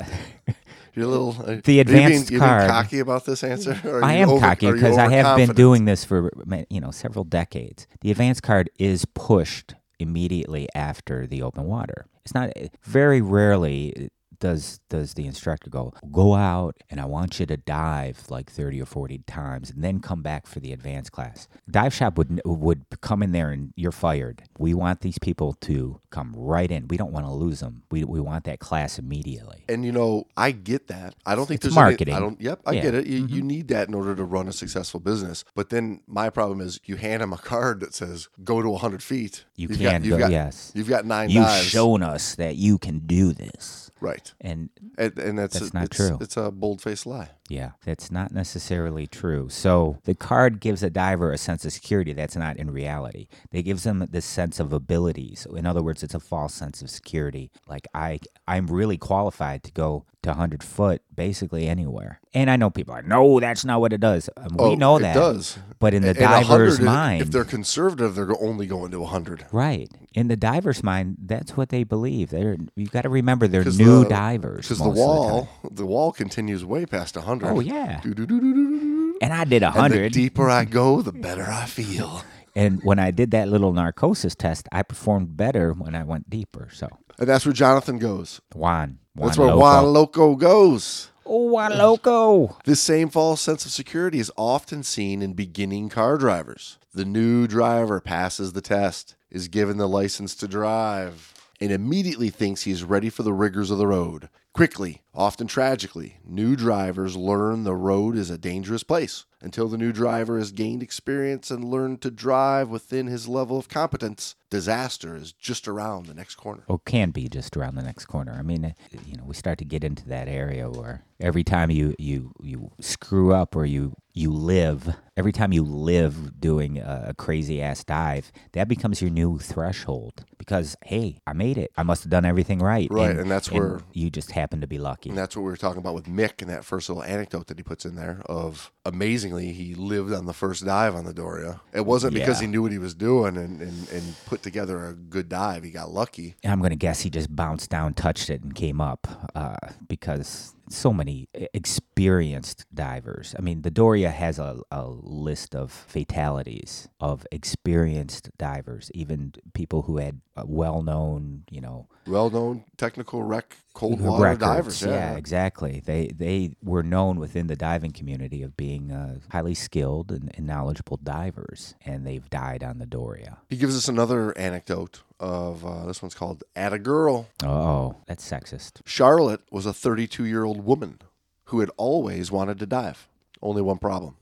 [0.94, 1.36] You're a little.
[1.42, 2.70] uh, The are you being- advanced you being card.
[2.70, 3.78] cocky about this answer?
[4.04, 6.32] I am over- cocky because I have been doing this for
[6.70, 7.88] you know several decades.
[8.02, 12.06] The advanced card is pushed immediately after the open water.
[12.24, 12.52] It's not
[12.84, 14.10] very rarely
[14.40, 18.82] does does the instructor go go out and I want you to dive like 30
[18.82, 21.48] or 40 times and then come back for the advanced class.
[21.70, 24.44] Dive shop would would come in there and you're fired.
[24.58, 26.88] We want these people to come right in.
[26.88, 27.84] We don't want to lose them.
[27.92, 29.64] We we want that class immediately.
[29.70, 31.16] And you know, I get that.
[31.26, 32.14] I don't think It's there's any- marketing.
[32.14, 32.40] I don't.
[32.42, 32.82] Yep, I Yeah.
[32.82, 33.08] get it.
[33.08, 33.48] You, you mm-hmm.
[33.48, 35.44] need that in order to run a successful business.
[35.56, 39.02] But then my problem is, you hand them a card that says "Go to 100
[39.04, 40.72] feet." You You've can got, you've go- got, yes.
[40.76, 41.66] You've got 9 You've dives.
[41.66, 43.85] shown us that you can do this.
[44.02, 46.18] Right, And and, and that's That's a, not it's, true.
[46.22, 47.30] It's a bold faced lie.
[47.48, 49.50] Yeah, that's not necessarily true.
[49.50, 53.28] So the card gives a diver a sense of security that's not in reality.
[53.52, 55.46] It gives them this sense of abilities.
[55.56, 57.52] In other words, it's a false sense of security.
[57.68, 62.20] Like I, I'm really qualified to go to 100 foot basically anywhere.
[62.34, 64.28] And I know people are, no, that's not what it does.
[64.38, 65.14] Um, Oh, we know it that.
[65.14, 65.60] does.
[65.78, 69.46] But in the And diver's mind, if they're conservative, they're only going to 100.
[69.52, 69.88] right.
[70.16, 72.30] In the diver's mind, that's what they believe.
[72.30, 74.66] They're you've got to remember they're new the- divers.
[74.66, 75.06] Because the most of time.
[75.06, 77.35] wall, the, wall continues way past 100.
[77.44, 78.02] Oh yeah.
[78.04, 82.24] And I did a And the deeper I go, the better I feel.
[82.56, 86.70] And when I did that little narcosis test, I performed better when I went deeper.
[86.72, 86.88] So
[87.20, 88.40] And that's where Jonathan goes.
[88.54, 89.60] Juan, Juan That's where Loco.
[89.60, 91.10] Juan Loco goes.
[91.26, 92.58] oh, Juan Loco.
[92.64, 96.78] This same false sense of security is often seen in beginning car drivers.
[96.94, 102.62] The new driver passes the test, is given the license to drive, and immediately thinks
[102.64, 104.30] he is ready for the rigors of the road.
[104.56, 109.26] Quickly, often tragically, new drivers learn the road is a dangerous place.
[109.42, 113.68] Until the new driver has gained experience and learned to drive within his level of
[113.68, 116.64] competence, disaster is just around the next corner.
[116.70, 118.32] Or can be just around the next corner.
[118.32, 118.72] I mean, uh,
[119.06, 122.72] you know, we start to get into that area where every time you you you
[122.80, 127.84] screw up or you you live, every time you live doing a, a crazy ass
[127.84, 130.24] dive, that becomes your new threshold.
[130.46, 131.72] Because hey, I made it.
[131.76, 132.88] I must have done everything right.
[132.92, 135.10] Right, and that's where- you just happen to be lucky.
[135.10, 137.58] And that's what we were talking about with Mick in that first little anecdote that
[137.58, 141.62] he puts in there of amazingly he lived on the first dive on the Doria.
[141.74, 144.94] It wasn't because he knew what he was doing and, and, and put together a
[144.94, 145.64] good dive.
[145.64, 146.36] He got lucky.
[146.46, 149.56] I'm going to guess he just bounced down, touched it, and came up uh,
[149.88, 153.36] because so many experienced divers.
[153.38, 159.84] I mean, the Doria has a, a list of fatalities of experienced divers, even people
[159.84, 164.40] who had uh, well known, you know, Well known technical wreck cold water records.
[164.42, 164.82] divers.
[164.84, 165.16] Yeah.
[165.16, 165.82] exactly.
[165.86, 170.46] They they were known within the diving community of being uh, highly skilled and, and
[170.46, 173.38] knowledgeable divers, and they've died on the Doria.
[173.50, 177.28] He gives us another anecdote of uh, this one's called At a Girl.
[177.44, 178.82] Oh, that's sexist.
[178.86, 181.00] Charlotte was a 32 year old woman
[181.46, 183.08] who had always wanted to dive.
[183.42, 184.16] Only one problem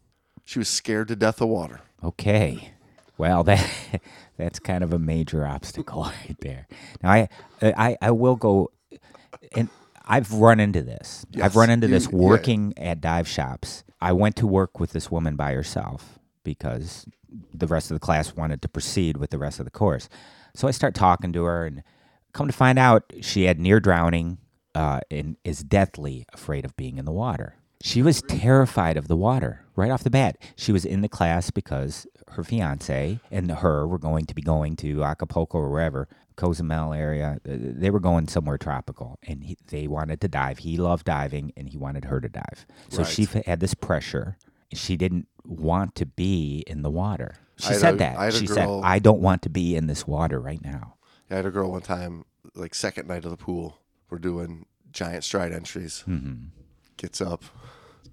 [0.45, 1.81] she was scared to death of water.
[2.03, 2.71] Okay.
[3.17, 3.67] Well, that
[4.37, 6.67] that's kind of a major obstacle right there.
[7.01, 7.29] Now, I
[7.61, 8.71] I I will go,
[9.55, 9.69] and
[10.05, 11.25] I've run into this.
[11.41, 12.17] I've run into you- this yeah.
[12.17, 13.83] working at dive shops.
[14.01, 17.05] I went to work with this woman by herself because
[17.53, 20.09] the rest of the class wanted to proceed with the rest of the course.
[20.55, 21.83] So I start talking to her, and
[22.33, 24.37] come to find out, she had near drowning
[24.75, 27.55] uh, and is deathly afraid of being in the water.
[27.81, 30.37] She was terrified of the water right off the bat.
[30.55, 34.75] She was in the class because her fiance and her were going to be going
[34.77, 37.39] to Acapulco or wherever, Cozumel area.
[37.47, 40.59] Uh, They were going somewhere tropical, and he, they wanted to dive.
[40.59, 42.65] He loved diving, and he wanted her to dive.
[42.89, 43.35] So she Right.
[43.37, 44.37] f- had this pressure.
[44.71, 47.35] She didn't want to be in the water.
[47.57, 48.17] She said a- that.
[48.17, 50.95] I She said, "I don't want to be in this water right now."
[51.29, 55.23] I had a girl one time, like second night of the pool, we're doing giant
[55.23, 56.03] stride entries.
[56.07, 56.45] Mm-hmm.
[56.97, 57.43] Gets up,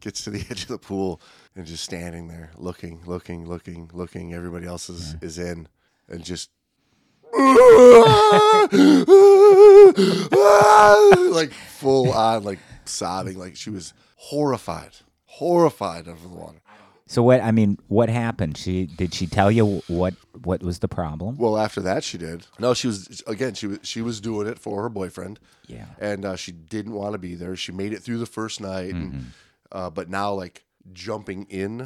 [0.00, 1.20] gets to the edge of the pool,
[1.54, 4.32] and just standing there, looking, looking, looking, looking.
[4.34, 5.68] Everybody else is, is in,
[6.08, 6.50] and just
[11.30, 14.92] like full on, like sobbing, like she was horrified,
[15.26, 16.60] horrified of the water.
[17.10, 17.40] So what?
[17.40, 18.56] I mean, what happened?
[18.56, 21.36] She did she tell you what what was the problem?
[21.38, 22.46] Well, after that, she did.
[22.60, 23.54] No, she was again.
[23.54, 25.40] She was she was doing it for her boyfriend.
[25.66, 25.86] Yeah.
[26.00, 27.56] and uh, she didn't want to be there.
[27.56, 29.32] She made it through the first night, and,
[29.72, 31.84] uh, but now like jumping in to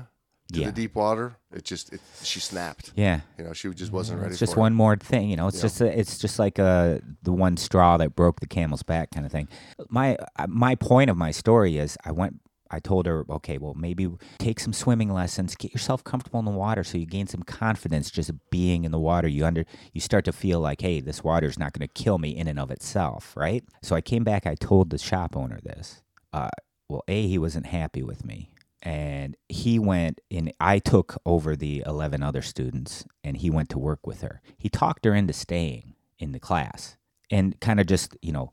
[0.52, 0.60] Mm-hmm.
[0.60, 0.66] Yeah.
[0.66, 2.92] the deep water, it just it, she snapped.
[2.94, 3.20] Yeah.
[3.38, 4.32] You know, she just wasn't ready.
[4.32, 5.48] It's just one more thing, you know.
[5.48, 9.10] It's just a, it's just like uh the one straw that broke the camel's back
[9.10, 9.48] kind of thing.
[9.88, 12.40] My uh, my point of my story is I went
[12.74, 14.08] I told her, okay, well, maybe
[14.38, 18.10] take some swimming lessons, get yourself comfortable in the water so you gain some confidence
[18.10, 19.28] just being in the water.
[19.28, 22.18] You under you start to feel like, hey, this water is not going to kill
[22.18, 23.64] me in and of itself, right?
[23.82, 26.02] So I came back, I told the shop owner this.
[26.32, 26.50] Uh,
[26.88, 28.50] well, A, he wasn't happy with me.
[28.82, 33.78] And he went and I took over the 11 other students and he went to
[33.78, 34.42] work with her.
[34.58, 36.98] He talked her into staying in the class
[37.30, 38.52] and kind of just, you know,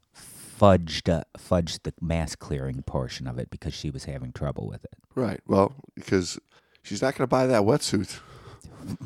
[0.62, 4.84] fudged uh, fudged the mask clearing portion of it because she was having trouble with
[4.84, 4.93] it.
[5.15, 5.39] Right.
[5.47, 6.39] Well, because
[6.84, 8.19] she's not going to buy that wetsuit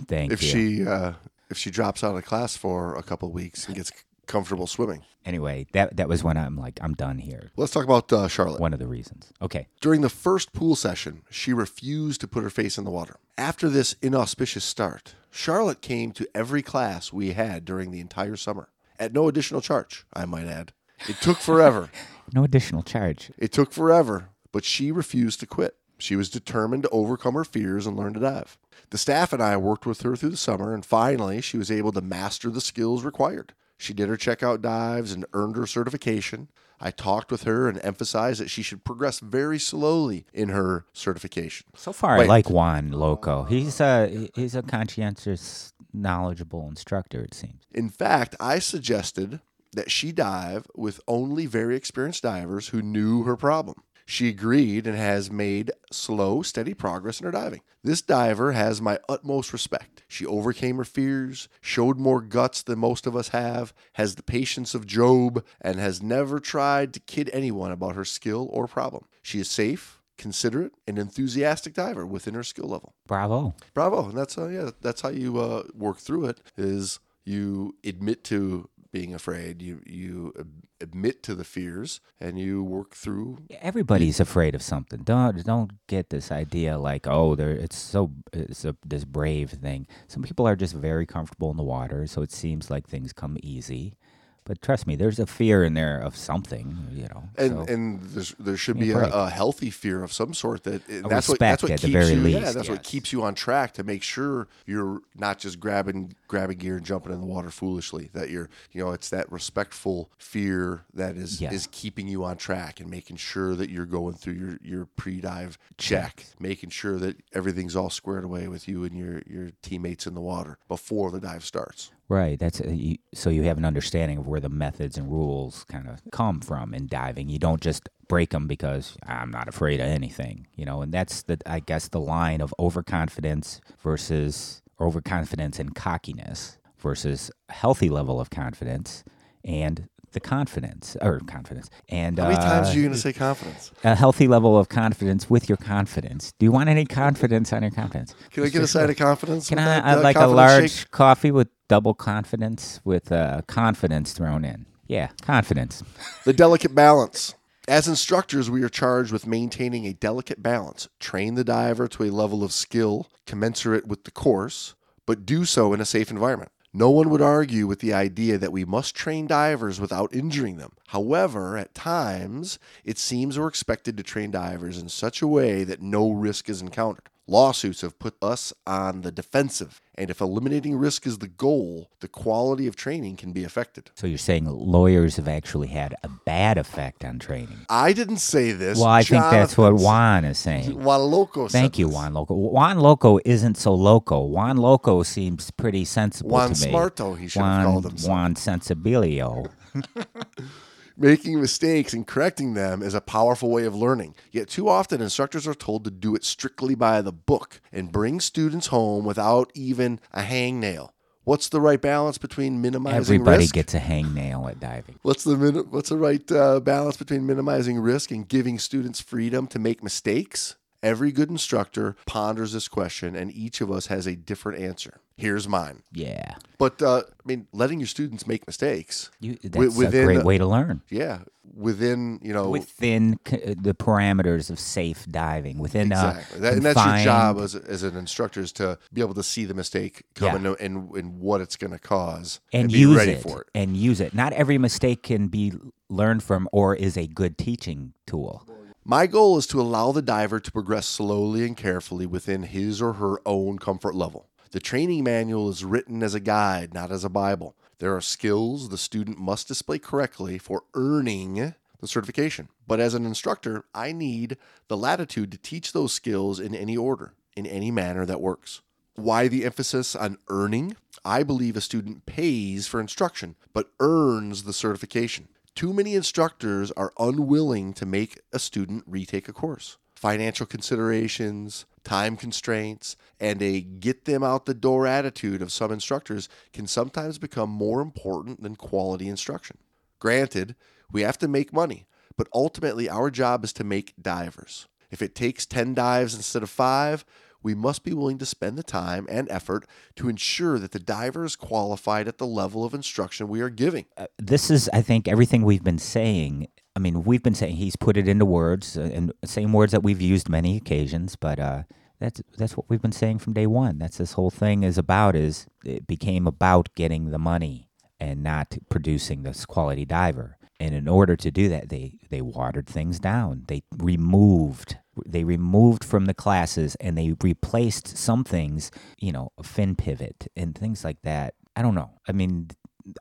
[0.08, 0.50] Thank if you.
[0.50, 1.14] she uh,
[1.50, 3.92] if she drops out of class for a couple of weeks and gets
[4.28, 5.04] comfortable swimming.
[5.26, 7.52] anyway, that that was when I'm like, I'm done here.
[7.56, 8.60] Let's talk about uh, Charlotte.
[8.60, 9.32] One of the reasons.
[9.42, 9.68] Okay.
[9.82, 13.18] During the first pool session, she refused to put her face in the water.
[13.38, 18.70] After this inauspicious start, Charlotte came to every class we had during the entire summer
[18.98, 20.72] at no additional charge, I might add.
[21.08, 21.90] It took forever.
[22.34, 23.32] No additional charge.
[23.38, 25.76] It took forever, but she refused to quit.
[26.00, 28.58] She was determined to overcome her fears and learn to dive.
[28.90, 31.92] The staff and I worked with her through the summer, and finally, she was able
[31.92, 33.54] to master the skills required.
[33.78, 36.50] She did her checkout dives and earned her certification.
[36.80, 41.68] I talked with her and emphasized that she should progress very slowly in her certification.
[41.76, 42.26] So far, Wait.
[42.26, 43.44] I like Juan Loco.
[43.44, 47.22] He's a he's a conscientious, knowledgeable instructor.
[47.22, 47.62] It seems.
[47.72, 49.40] In fact, I suggested
[49.76, 53.84] that she dive with only very experienced divers who knew her problem.
[54.08, 57.62] She agreed and has made slow, steady progress in her diving.
[57.84, 60.04] This diver has my utmost respect.
[60.08, 64.76] She overcame her fears, showed more guts than most of us have, has the patience
[64.76, 69.06] of Job, and has never tried to kid anyone about her skill or problem.
[69.24, 72.94] She is safe, considerate, and enthusiastic diver within her skill level.
[73.08, 73.56] Bravo.
[73.74, 74.10] Bravo!
[74.10, 76.42] And that's uh, yeah, that's how you uh, work through it.
[76.58, 80.32] Is you admit to being afraid, you you
[80.80, 83.40] admit to the fears, and you work through.
[83.60, 85.02] Everybody's afraid of something.
[85.04, 89.86] Don't don't get this idea like oh, it's so it's a, this brave thing.
[90.08, 93.38] Some people are just very comfortable in the water, so it seems like things come
[93.44, 93.98] easy.
[94.46, 97.24] But trust me, there's a fear in there of something, you know.
[97.36, 100.64] And so- and there's, there should be a a, a healthy fear of some sort
[100.66, 102.54] that eh, A that's what that's what respect at keeps the very you yeah least,
[102.54, 106.78] that's what keeps you on track to make sure you're not just grabbing grabbing gear
[106.78, 111.16] and jumping in the water foolishly that you're you know it's that respectful fear that
[111.18, 111.52] is Yeah.
[111.52, 115.58] is keeping you on track and making sure that you're going through your your pre-dive
[115.78, 120.14] check making sure that everything's all squared away with you and your your teammates in
[120.14, 122.38] the water before the dive starts Right.
[122.38, 125.88] That's uh, you, so you have an understanding of where the methods and rules kind
[125.88, 127.30] of come from in diving.
[127.30, 130.82] You don't just break them because I'm not afraid of anything, you know.
[130.82, 137.90] And that's the I guess the line of overconfidence versus overconfidence and cockiness versus healthy
[137.90, 139.04] level of confidence
[139.44, 143.14] and the confidence or confidence and how many times uh, are you going to say
[143.14, 146.34] confidence a healthy level of confidence with your confidence.
[146.40, 148.16] Do you want any confidence on your confidence?
[148.32, 149.94] can i get a side of confidence Can I?
[149.94, 150.92] uh, like a large shake?
[150.92, 154.66] coffee with double confidence with uh, confidence thrown in.
[154.88, 155.84] Yeah, confidence.
[156.24, 157.36] The delicate balance.
[157.68, 160.88] As instructors, we are charged with maintaining a delicate balance.
[161.00, 164.76] Train the diver to a level of skill commensurate with the course,
[165.08, 166.52] but do so in a safe environment.
[166.78, 170.74] No one would argue with the idea that we must train divers without injuring them.
[170.88, 175.82] However, at times, it seems we're expected to train divers in such a way that
[175.82, 177.08] no risk is encountered.
[177.28, 182.08] Lawsuits have put us on the defensive, and if eliminating risk is the goal, the
[182.08, 183.90] quality of training can be affected.
[183.96, 187.66] So you're saying lawyers have actually had a bad effect on training?
[187.68, 188.78] I didn't say this.
[188.78, 190.84] Well, I think that's what Juan is saying.
[190.84, 191.48] Juan Loco.
[191.48, 191.90] Thank you.
[191.90, 192.36] Juan Loco.
[192.36, 194.22] Juan Loco isn't so loco.
[194.24, 196.72] Juan Loco seems pretty sensible Juan to me.
[196.72, 198.10] Juan Smarto, he should Juan, have called himself.
[198.10, 199.50] Juan Sensibilio.
[200.98, 204.16] Making mistakes and correcting them is a powerful way of learning.
[204.32, 208.22] Yet too often instructors are told to do it strictly by the book and bring
[208.22, 210.92] students home without even a hangnail.
[211.26, 213.56] What's the right balance between minimizing Everybody risk?
[213.56, 215.00] gets a hangnail at diving.
[215.02, 219.48] What's the min- what's the right uh, balance between minimizing risk and giving students freedom
[219.48, 220.56] to make mistakes?
[220.86, 225.00] Every good instructor ponders this question, and each of us has a different answer.
[225.18, 225.82] Here's mine.
[225.94, 230.24] Yeah, But uh, I mean, letting your students make mistakes, you, that's Wi- a great
[230.26, 230.82] way to learn.
[230.90, 231.20] yeah,
[231.56, 236.54] within you know within c- uh, the parameters of safe diving, within exactly, uh, that,
[236.54, 239.54] and that's your job as, as an instructor is to be able to see the
[239.54, 243.22] mistake coming and, and and what it's going to cause and, be use ready it,
[243.24, 243.48] for it.
[243.56, 244.14] and use it.
[244.14, 245.54] Not every mistake can be
[245.90, 248.46] learned from or is a good teaching tool.
[248.88, 252.94] My goal is to allow the diver to progress slowly and carefully within his or
[252.94, 254.28] her own comfort level.
[254.52, 257.56] The training manual is written as a guide, not as a Bible.
[257.80, 262.50] There are skills the student must display correctly for earning the certification.
[262.68, 267.16] But as an instructor, I need the latitude to teach those skills in any order,
[267.36, 268.62] in any manner that works.
[268.94, 270.76] Why the emphasis on earning?
[271.04, 275.30] I believe a student pays for instruction, but earns the certification.
[275.56, 279.78] Too many instructors are unwilling to make a student retake a course.
[279.96, 286.28] Financial considerations, time constraints, and a get them out the door attitude of some instructors
[286.52, 289.58] can sometimes become more important than quality instruction.
[290.00, 290.56] Granted,
[290.92, 291.88] we have to make money,
[292.18, 294.68] but ultimately our job is to make divers.
[294.92, 297.06] If it takes 10 dives instead of five,
[297.46, 301.24] we must be willing to spend the time and effort to ensure that the diver
[301.24, 303.86] is qualified at the level of instruction we are giving.
[304.18, 306.48] this is, I think, everything we've been saying.
[306.76, 309.84] I mean, we've been saying he's put it into words, uh, and same words that
[309.84, 311.16] we've used many occasions.
[311.16, 311.64] But uh,
[312.00, 313.78] that's that's what we've been saying from day one.
[313.78, 315.16] That's this whole thing is about.
[315.16, 320.38] Is it became about getting the money and not producing this quality diver.
[320.60, 323.44] And in order to do that, they they watered things down.
[323.48, 329.44] They removed they removed from the classes and they replaced some things, you know, a
[329.44, 331.34] fin pivot and things like that.
[331.56, 331.92] I don't know.
[332.08, 332.50] I mean,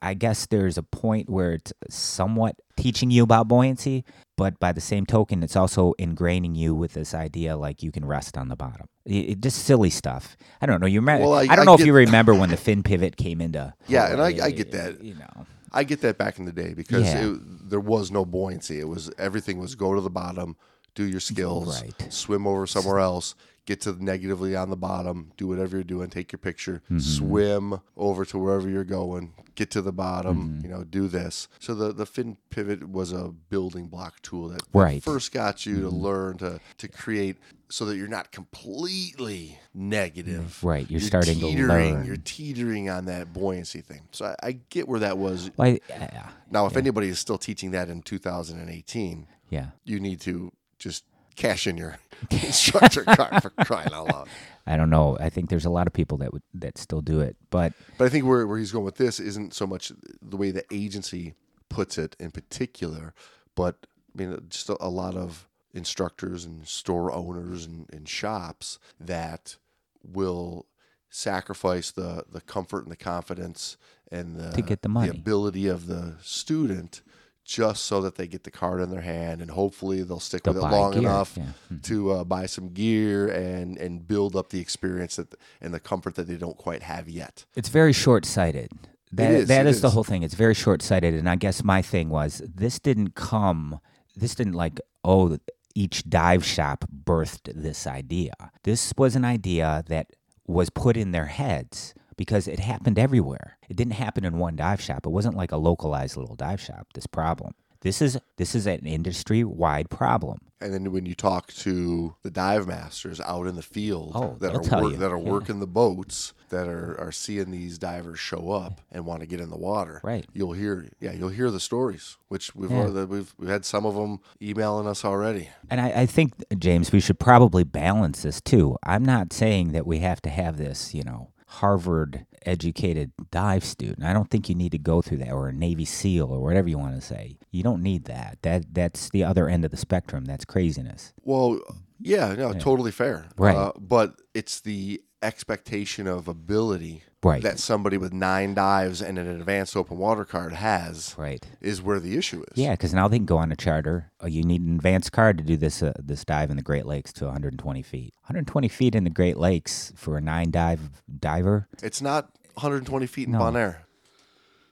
[0.01, 4.05] I guess there's a point where it's somewhat teaching you about buoyancy,
[4.37, 8.05] but by the same token, it's also ingraining you with this idea like you can
[8.05, 8.87] rest on the bottom.
[9.05, 10.37] It, it- just silly stuff.
[10.63, 10.87] I don't know.
[10.87, 11.27] You remember?
[11.27, 13.75] Well, I, I- don't I know if you remember when the fin pivot came into.
[13.87, 15.03] Yeah, and I- I get that.
[15.03, 15.47] You know.
[15.77, 17.33] I get that back in the day because Yeah.
[17.33, 18.79] it, there was no buoyancy.
[18.81, 20.57] It was everything was go to the bottom,
[20.95, 22.13] do your skills, Right.
[22.13, 23.35] swim over somewhere else,
[23.67, 26.99] get to the negatively on the bottom, do whatever you're doing, take your picture, Mm-hmm.
[26.99, 30.61] swim over to wherever you're going, get to the bottom, Mm-hmm.
[30.65, 31.49] you know, do this.
[31.59, 35.01] So the the fin pivot was a building block tool that, that Right.
[35.01, 35.11] Mm-hmm.
[35.11, 37.37] first got you to learn to to create
[37.71, 40.63] so that you're not completely negative.
[40.63, 42.05] Right, you're starting to learn.
[42.05, 44.03] You're teetering on that buoyancy thing.
[44.13, 45.51] So I, I get where that was.
[45.57, 49.69] Well, I- yeah, Now, if anybody is still teaching that in 2018, yeah.
[49.85, 50.53] you need to
[50.85, 51.99] just cash in your
[52.31, 54.29] instructor card for crying out loud.
[54.67, 55.17] I don't know.
[55.21, 58.05] I think there's a lot of people that would that still do it, but But
[58.05, 59.91] I think where, where he's going with this isn't so much
[60.23, 61.35] the way the agency
[61.69, 63.15] puts it in particular,
[63.57, 68.79] but I mean, just a, a lot of instructors and store owners and, and shops
[69.01, 69.57] that
[70.05, 70.67] will
[71.11, 73.77] sacrifice the, the comfort and the confidence
[74.11, 75.11] and the, To get the money.
[75.11, 77.03] ability of the student
[77.45, 80.55] just so that they get the card in their hand and hopefully they'll stick They'll
[80.55, 81.45] with it long gear, enough yeah.
[81.73, 81.83] Mhm.
[81.85, 86.15] to uh, buy some gear and and build up the experience that and the comfort
[86.15, 87.45] that they don't quite have yet.
[87.55, 88.71] It's very short sighted.
[89.13, 90.25] That is, that it is the whole thing.
[90.25, 93.79] It's very short sighted, and I guess my thing was this didn't come.
[94.17, 95.39] This didn't like oh
[95.75, 98.33] each dive shop birthed this idea.
[98.63, 100.09] This was an idea that
[100.47, 103.59] was put in their heads because it happened everywhere.
[103.69, 105.07] It didn't happen in one dive shop.
[105.07, 106.89] It wasn't like a localized little dive shop.
[106.95, 107.55] This problem.
[107.81, 110.39] This is this is an industry wide problem.
[110.59, 114.55] And then when you talk to the dive masters out in the field Oh, that
[114.55, 115.31] are tell wor- you, that are yeah.
[115.31, 119.39] working the boats that are, are seeing these divers show up and want to get
[119.41, 120.25] in the water, Right.
[120.33, 122.79] You'll hear yeah, you'll hear the stories, which we've Yeah.
[122.79, 125.51] already, we've we've had some of them emailing us already.
[125.69, 128.79] And I, I think, James, we should probably balance this too.
[128.83, 134.05] I'm not saying that we have to have this, you know, Harvard educated dive student.
[134.05, 136.69] I don't think you need to go through that or a Navy SEAL or whatever
[136.69, 137.39] you want to say.
[137.51, 138.39] You don't need that.
[138.43, 140.25] That that's the other end of the spectrum.
[140.25, 141.13] That's craziness.
[141.23, 141.61] Well,
[142.01, 143.27] yeah, no, totally fair.
[143.39, 143.57] Right.
[143.57, 147.43] Uh, but it's the expectation of ability Right.
[147.43, 151.43] that somebody with nine dives and an advanced open water card has Right.
[151.63, 152.59] is where the issue is.
[152.59, 154.11] Yeah, because now they can go on a charter.
[154.23, 156.85] Uh, you need an advanced card to do this uh, this dive in the Great
[156.85, 158.13] Lakes to 120 feet.
[158.25, 161.67] 120 feet in the Great Lakes for a nine dive diver.
[161.83, 163.39] It's not 120 feet in No.
[163.39, 163.77] Bonaire.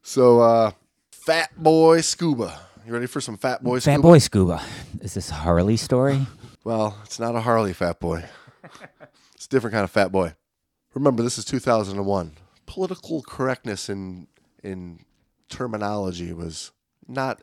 [0.02, 0.70] So, uh,
[1.10, 2.60] Fat Boy Scuba.
[2.86, 3.96] You ready for some Fat Boy Scuba?
[3.96, 4.62] Fat boy scuba.
[5.00, 6.26] Is this a Harley story?
[6.64, 8.24] Well, it's not a Harley Fat Boy.
[9.34, 10.34] it's a different kind of Fat Boy.
[10.94, 12.32] Remember, this is 2001.
[12.66, 14.26] Political correctness in
[14.62, 15.00] in
[15.48, 16.70] terminology was
[17.08, 17.42] not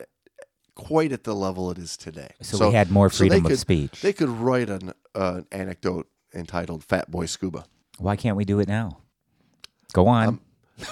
[0.74, 2.30] quite at the level it is today.
[2.40, 4.00] So we had more so freedom of could- speech.
[4.00, 7.64] They could write an uh, anecdote entitled "Fat Boy Scuba."
[7.98, 8.98] Why can't we do it now?
[9.92, 10.28] Go on.
[10.28, 10.40] Um,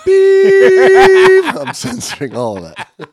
[0.04, 1.44] Beep!
[1.56, 2.88] I'm censoring all of that.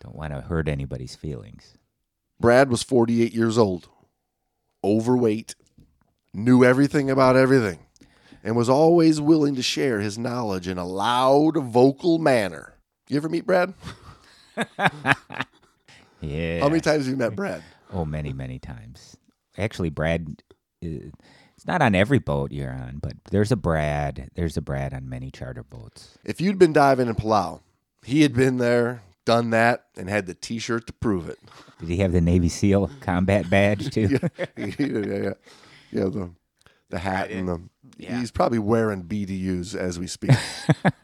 [0.00, 1.74] Don't want to hurt anybody's feelings.
[2.40, 3.90] Brad was 48 years old,
[4.82, 5.54] overweight,
[6.32, 7.78] knew everything about everything,
[8.42, 12.74] and was always willing to share his knowledge in a loud, vocal manner.
[13.08, 13.74] You ever meet Brad?
[16.20, 16.60] Yeah.
[16.60, 17.62] How many times have you met Brad?
[17.92, 19.16] Oh, many, many times.
[19.56, 20.42] Actually, Brad,
[20.84, 21.08] uh,
[21.56, 24.30] it's not on every boat you're on, but there's a Brad.
[24.34, 26.18] There's a Brad on many charter boats.
[26.22, 27.60] If you'd been diving in Palau,
[28.04, 31.38] he had been there, Done that and had the T-shirt to prove it.
[31.78, 34.18] Did he have the Navy SEAL combat badge too?
[34.56, 35.32] yeah, yeah, yeah.
[35.90, 36.30] Yeah, the
[36.90, 37.60] the hat and the
[37.98, 40.32] he's probably wearing BDUs as we speak.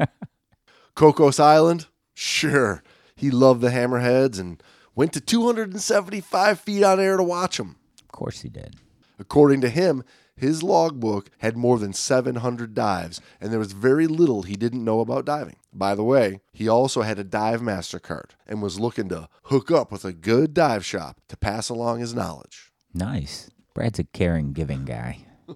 [0.94, 2.82] Cocos Island, sure.
[3.14, 4.62] He loved the hammerheads and
[4.94, 7.76] went to 275 feet on air to watch them.
[8.02, 8.76] Of course he did.
[9.18, 10.04] According to him,
[10.36, 15.00] his logbook had more than 700 dives, and there was very little he didn't know
[15.00, 15.56] about diving.
[15.72, 19.70] By the way, he also had a dive master card and was looking to hook
[19.70, 22.70] up with a good dive shop to pass along his knowledge.
[22.92, 23.50] Nice.
[23.76, 25.18] Brad's a caring, giving guy.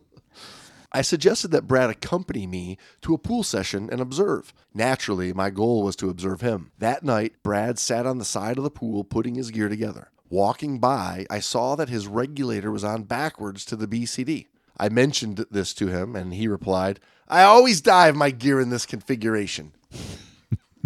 [0.93, 4.53] I suggested that Brad accompany me to a pool session and observe.
[4.75, 6.71] Naturally, my goal was to observe him.
[6.77, 10.11] That night, Brad sat on the side of the pool putting his gear together.
[10.29, 14.49] Walking by, I saw that his regulator was on backwards to the BCD.
[14.77, 18.85] I mentioned this to him, and he replied, I always dive my gear in this
[18.85, 19.73] configuration.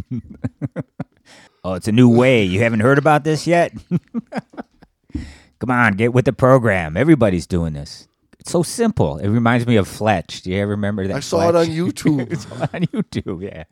[1.64, 2.45] Oh, it's a new way.
[2.45, 3.72] You haven't heard about this yet?
[5.65, 6.95] Come on, get with the program.
[6.95, 8.07] Everybody's doing this.
[8.39, 9.17] It's so simple.
[9.17, 10.43] It reminds me of Fletch.
[10.43, 11.17] Do you ever remember that?
[11.17, 12.31] I saw it on YouTube.
[12.31, 13.65] It's on YouTube, yeah.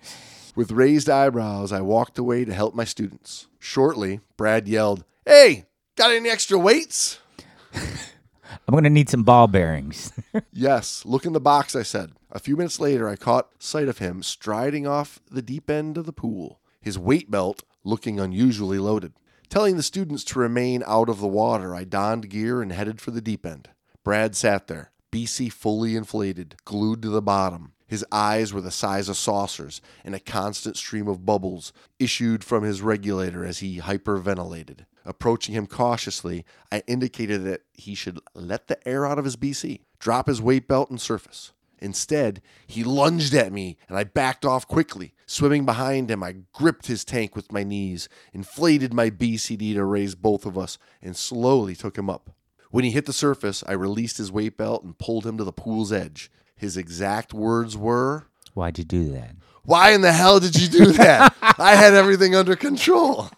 [0.56, 3.46] With raised eyebrows, I walked away to help my students.
[3.58, 5.66] Shortly, Brad yelled, Hey,
[5.96, 7.18] got any extra weights?
[7.74, 10.12] I'm going to need some ball bearings.
[10.50, 12.12] Yes, look in the box, I said.
[12.30, 16.06] A few minutes later, I caught sight of him striding off the deep end of
[16.06, 19.12] the pool, his weight belt looking unusually loaded.
[19.52, 23.10] Telling the students to remain out of the water, I donned gear and headed for
[23.10, 23.68] the deep end.
[24.02, 27.74] Brad sat there, BC fully inflated, glued to the bottom.
[27.86, 32.64] His eyes were the size of saucers, and a constant stream of bubbles issued from
[32.64, 34.86] his regulator as he hyperventilated.
[35.04, 39.82] Approaching him cautiously, I indicated that he should let the air out of his BC,
[39.98, 41.52] drop his weight belt, and surface.
[41.82, 45.14] Instead, he lunged at me and I backed off quickly.
[45.26, 50.14] Swimming behind him, I gripped his tank with my knees, inflated my BCD to raise
[50.14, 52.30] both of us, and slowly took him up.
[52.70, 55.52] When he hit the surface, I released his weight belt and pulled him to the
[55.52, 56.30] pool's edge.
[56.54, 59.34] His exact words were, Why'd you do that?
[59.64, 61.34] Why in the hell did you do that?
[61.58, 63.28] I had everything under control.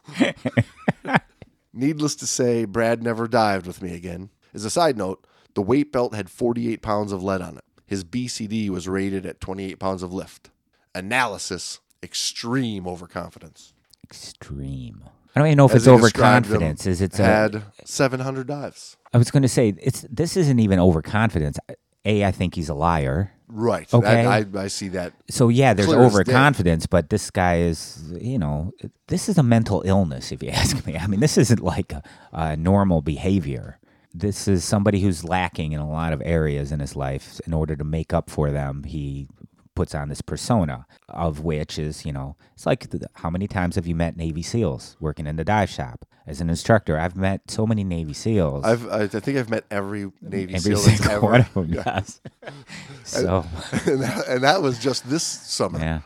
[1.73, 4.31] Needless to say, Brad never dived with me again.
[4.53, 7.65] As a side note, the weight belt had 48 pounds of lead on it.
[7.87, 10.51] His BCD was rated at 28 pounds of lift.
[10.95, 13.73] Analysis extreme overconfidence.
[14.05, 15.05] Extreme.
[15.35, 16.87] I don't even know if As it's overconfidence.
[16.87, 18.97] Is it's a, uh, had 700 dives.
[19.13, 21.59] I was going to say it's this isn't even overconfidence.
[22.05, 23.33] A, I think he's a liar.
[23.49, 23.93] Right.
[23.93, 24.25] Okay.
[24.25, 25.13] That- I, I see that.
[25.29, 26.17] So yeah, there's Clear as day.
[26.17, 28.73] overconfidence, but this guy is, you know,
[29.09, 30.31] this is a mental illness.
[30.31, 33.79] If you ask me, I mean, this isn't like a, a normal behavior.
[34.15, 37.41] This is somebody who's lacking in a lot of areas in his life.
[37.47, 39.27] In order to make up for them, he
[39.75, 43.75] puts on this persona, of which is, you know, it's like the, how many times
[43.75, 46.99] have you met Navy SEALs working in the dive shop as an instructor?
[46.99, 48.65] I've met so many Navy SEALs.
[48.65, 51.27] I've, I, I think I've met every Navy every SEAL single ever.
[51.27, 52.21] one of them does.
[53.05, 53.45] so.
[53.87, 55.79] and, that, and that was just this summer.
[55.81, 56.01] Yeah.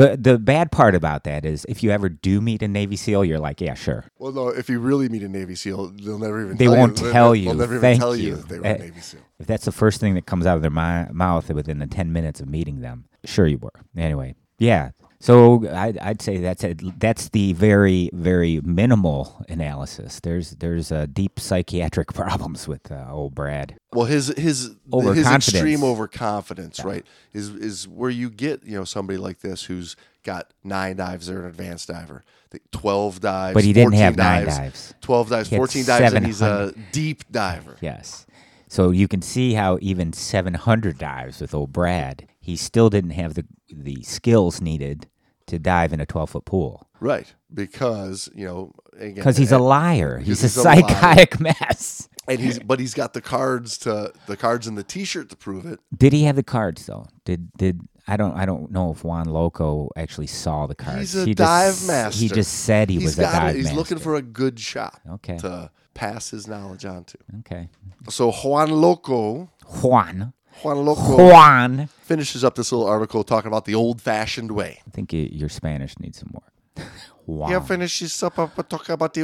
[0.00, 3.24] The the bad part about that is if you ever do meet a Navy SEAL,
[3.24, 4.04] you're like, yeah, sure.
[4.18, 7.00] Well, no, if you really meet a Navy SEAL, they'll never even They tell won't
[7.00, 7.10] you.
[7.12, 7.54] tell They'll you.
[7.54, 8.28] never even tell you.
[8.28, 8.36] you.
[8.36, 9.20] that they were Eh, a Navy SEAL.
[9.38, 12.12] If that's the first thing that comes out of their mi- mouth within the 10
[12.12, 13.72] minutes of meeting them, sure you were.
[13.96, 14.90] Anyway, yeah.
[15.20, 20.18] So I'd, I'd say that's a, that's the very very minimal analysis.
[20.20, 23.76] There's there's uh, deep psychiatric problems with uh, old Brad.
[23.92, 27.04] Well, his his his extreme overconfidence, right,
[27.34, 29.94] is is where you get you know somebody like this who's
[30.24, 31.26] got nine dives.
[31.26, 32.24] They're an advanced diver.
[32.72, 34.94] Twelve dives, But he didn't 14 have nine dives, dives.
[35.02, 37.76] Twelve dives, fourteen dives, and he's a deep diver.
[37.80, 38.26] Yes.
[38.68, 43.34] So you can see how even 700 dives with old Brad, he still didn't have
[43.34, 45.06] the the skills needed
[45.46, 46.86] to dive in a 12 foot pool.
[47.00, 50.18] Right, because you know Because he's a liar.
[50.18, 50.76] He's, he's a a liar.
[50.80, 52.08] psychotic mess.
[52.28, 55.66] and he's but he's got the cards to the cards and the T-shirt to prove
[55.66, 55.80] it.
[55.96, 57.06] Did he have the cards though?
[57.24, 61.12] Did did I don't I don't know if Juan Loco actually saw the cards.
[61.12, 62.20] He's a he dive just, master.
[62.20, 63.56] He just said he He's was a dive it.
[63.56, 63.78] He's master.
[63.78, 65.38] looking for a good shot Okay.
[65.38, 67.18] to pass his knowledge on to.
[67.40, 67.68] Okay.
[68.08, 69.50] So Juan Loco,
[69.82, 70.32] Juan.
[70.62, 71.86] Juan Loco Juan.
[72.02, 74.80] finishes up this little article talking about the old-fashioned way.
[74.86, 76.86] I think you, your Spanish needs some more.
[77.26, 77.52] Juan.
[77.62, 79.22] He finishes up uh, talking about the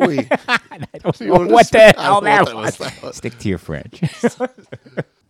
[0.00, 0.28] way.
[0.48, 2.78] I don't know know, what the hell know that was.
[3.02, 3.16] was.
[3.16, 4.00] Stick to your French.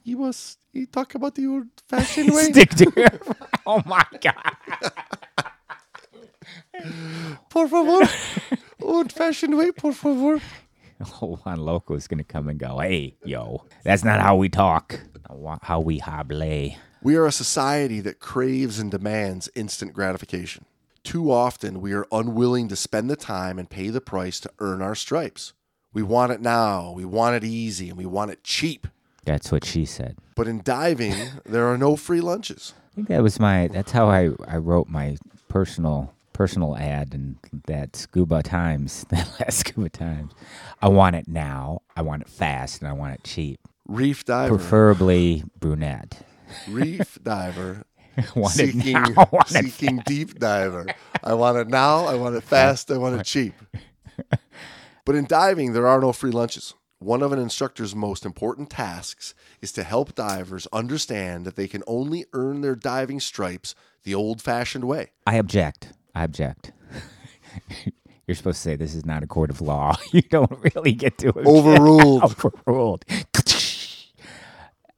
[0.02, 2.44] he was he talk about the old-fashioned way.
[2.52, 3.08] Stick to your.
[3.66, 4.56] Oh my god.
[7.50, 8.08] Por favor,
[8.82, 9.70] old-fashioned way.
[9.72, 10.40] Por favor.
[11.22, 12.78] Oh, Juan Loco is gonna come and go.
[12.78, 15.00] Hey, yo, that's not how we talk.
[15.62, 16.42] How we hable.
[16.42, 16.76] Eh?
[17.02, 20.64] We are a society that craves and demands instant gratification.
[21.02, 24.80] Too often, we are unwilling to spend the time and pay the price to earn
[24.80, 25.52] our stripes.
[25.92, 28.86] We want it now, we want it easy, and we want it cheap.
[29.24, 30.16] That's what she said.
[30.34, 31.14] But in diving,
[31.44, 32.72] there are no free lunches.
[32.92, 33.68] I think that was my.
[33.68, 35.16] That's how I, I wrote my
[35.48, 40.32] personal personal ad and that Scuba Times, that last Scuba Times.
[40.82, 41.80] I want it now.
[41.96, 43.58] I want it fast, and I want it cheap.
[43.88, 46.22] Reef diver, Preferably brunette.
[46.68, 47.84] reef diver,
[48.34, 49.28] want it seeking, now.
[49.32, 50.86] Want seeking deep diver.
[51.22, 52.04] I want it now.
[52.06, 52.90] I want it fast.
[52.90, 53.54] I want it cheap.
[55.04, 56.74] But in diving, there are no free lunches.
[56.98, 61.82] One of an instructor's most important tasks is to help divers understand that they can
[61.86, 63.74] only earn their diving stripes
[64.04, 65.10] the old fashioned way.
[65.26, 65.92] I object.
[66.14, 66.72] I object.
[68.26, 69.96] You're supposed to say this is not a court of law.
[70.12, 71.46] You don't really get to object.
[71.46, 72.22] Overruled.
[72.66, 73.04] Overruled.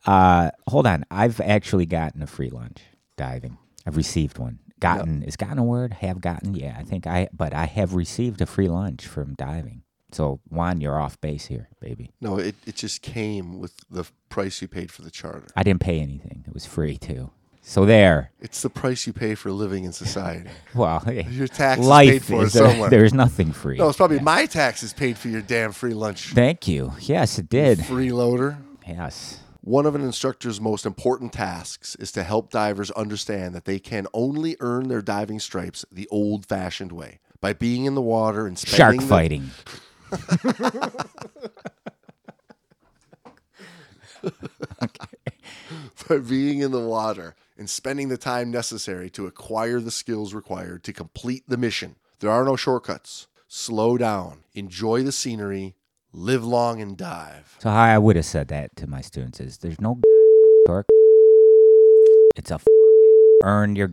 [0.04, 1.04] Uh, hold on.
[1.10, 2.82] I've actually gotten a free lunch
[3.16, 3.58] diving.
[3.86, 4.60] I've received one.
[4.78, 5.94] Gotten is gotten a word?
[5.94, 6.54] Have gotten?
[6.54, 7.28] Yeah, I think I.
[7.32, 9.82] But I have received a free lunch from diving.
[10.12, 12.12] So Juan, you're off base here, baby.
[12.20, 15.46] No, it, it just came with the price you paid for the charter.
[15.56, 16.44] I didn't pay anything.
[16.46, 17.30] It was free too.
[17.68, 18.30] So there.
[18.38, 20.48] It's the price you pay for living in society.
[20.74, 22.90] Well, hey, Your taxes life paid for is somewhere.
[22.96, 23.76] there's nothing free.
[23.76, 26.28] No, it's probably my taxes paid for your damn free lunch.
[26.32, 26.92] Thank you.
[27.00, 27.80] Yes, it did.
[27.80, 28.58] Freeloader.
[28.86, 29.40] Yes.
[29.62, 34.06] One of an instructor's most important tasks is to help divers understand that they can
[34.14, 38.56] only earn their diving stripes the old fashioned way by being in the water and
[38.56, 39.50] Shark fighting.
[46.08, 50.84] by being in the water and spending the time necessary to acquire the skills required
[50.84, 51.96] to complete the mission.
[52.20, 53.26] There are no shortcuts.
[53.48, 55.76] Slow down, enjoy the scenery,
[56.12, 57.57] live long and dive.
[57.61, 60.00] So how I would have said that to my students is there's no
[60.66, 60.86] torque.
[62.36, 62.61] It's a
[63.42, 63.90] earn your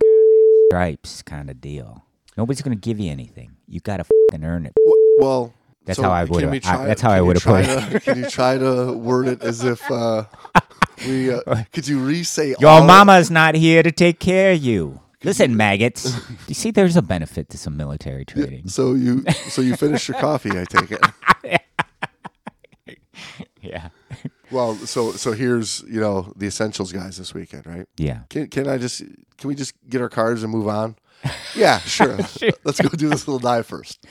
[0.70, 2.04] stripes kind of deal.
[2.38, 3.52] Nobody's gonna give you anything.
[3.68, 4.74] You gotta fucking earn it.
[5.20, 5.54] Well,
[5.86, 8.04] That's so how I I- that's how I would've put it.
[8.04, 10.26] Can you try to word it as if uh,
[11.06, 11.34] we?
[11.34, 15.00] Uh, could you re-say Your mama's not here to take care of you.
[15.24, 16.20] Listen, maggots.
[16.48, 18.68] You see there's a benefit to some military training?
[18.68, 21.02] So you, so you finished your coffee, I take it.
[23.62, 23.90] Yeah.
[24.52, 27.88] Well, so so here's you know the essentials guys this weekend, right?
[27.98, 28.24] Yeah.
[28.30, 29.00] Can can I just
[29.38, 30.98] can we just get our cards and move on?
[31.56, 32.18] Yeah, sure.
[32.66, 34.06] Let's go do this little dive first.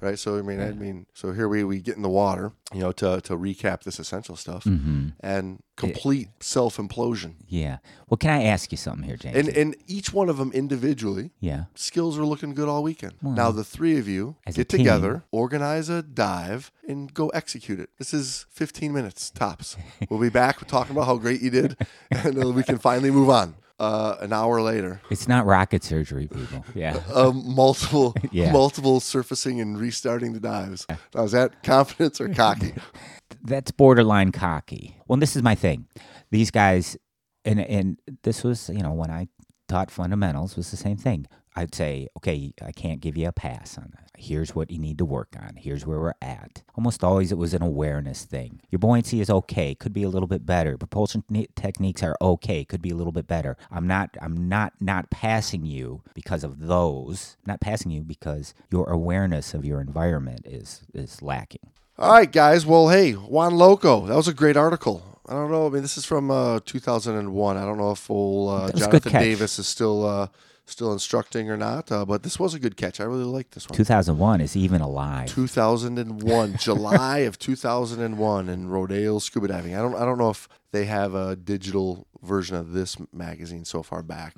[0.00, 0.18] Right.
[0.18, 2.92] So I mean, I mean, so here we we get in the water, you know,
[2.92, 5.08] to to recap this essential stuff Mm-hmm.
[5.20, 7.34] and complete self implosion.
[7.46, 7.78] Yeah.
[8.08, 9.36] Well, can I ask you something here, James?
[9.36, 11.64] And and each one of them individually, yeah.
[11.74, 13.14] skills are looking good all weekend.
[13.22, 17.90] now the three of you get together, organize a dive, and go execute it.
[17.98, 19.76] This is 15 minutes tops.
[20.10, 21.76] we'll be back talking about how great you did,
[22.10, 23.54] and then we can finally move on.
[23.78, 26.64] Uh, an hour later, It's not rocket surgery, people.
[26.74, 27.00] Yeah.
[27.14, 28.50] um, multiple Yeah.
[28.50, 30.84] multiple surfacing and restarting the dives.
[31.14, 32.74] Now, is that confidence or cocky?
[33.44, 34.96] that's borderline cocky.
[35.06, 35.86] Well, this is my thing.
[36.32, 36.96] These guys,
[37.44, 39.28] and and this was you know when I
[39.68, 41.26] taught fundamentals was the same thing.
[41.58, 44.12] I'd say, okay, I can't give you a pass on that.
[44.16, 45.56] Here's what you need to work on.
[45.56, 46.62] Here's where we're at.
[46.76, 48.60] Almost always it was an awareness thing.
[48.70, 50.78] Your buoyancy is okay, could be a little bit better.
[50.78, 51.24] Propulsion
[51.56, 53.56] techniques are okay, could be a little bit better.
[53.72, 57.36] I'm not I'm not not passing you because of those.
[57.44, 61.70] Not passing you because your awareness of your environment is is lacking.
[61.98, 62.64] All right, guys.
[62.66, 65.20] Well, hey, Juan Loco, that was a great article.
[65.26, 65.66] I don't know.
[65.66, 67.56] I mean, this is from uh, 2001.
[67.56, 69.20] I don't know if old uh, That was a good Jonathan.
[69.20, 70.28] Davis is still uh,
[70.70, 73.00] still instructing or not, uh, but this was a good catch.
[73.00, 73.76] I really like this one.
[73.76, 75.28] 2001 is even alive.
[75.28, 79.74] 2001, July of 2001, in Rodale Scuba Diving.
[79.74, 83.82] I don't, I don't know if they have a digital version of this magazine so
[83.82, 84.34] far back,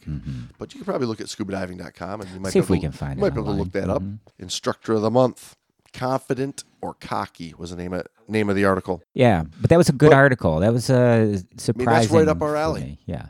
[0.59, 2.53] but you can probably look at scubadiving.com and you might Mm-hmm.
[2.53, 3.73] See be if we able to- can find you it might be able to look
[3.73, 4.21] that online.
[4.27, 4.33] up.
[4.39, 5.57] Instructor of the month,
[5.93, 9.03] confident or cocky was the name of name of the article.
[9.13, 10.61] Yeah, but that was a good But- article.
[10.61, 11.87] That was uh, surprising.
[11.95, 12.99] That's right up our alley.
[13.07, 13.27] Yeah.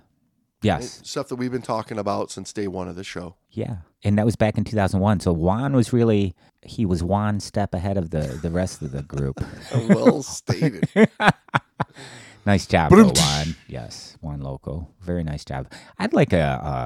[0.63, 1.01] Yes.
[1.05, 3.37] Stuff that we've been talking about since day one of the show.
[3.51, 3.79] Yeah.
[4.05, 5.21] And that was back in 2001.
[5.21, 9.03] So Juan was really he was one step ahead of the the rest of the
[9.03, 9.43] group.
[9.89, 10.89] well stated.
[12.47, 13.57] nice job, though, Juan.
[13.69, 14.89] Yes, Juan Loco.
[15.01, 15.71] Very nice job.
[15.99, 16.39] I'd like a,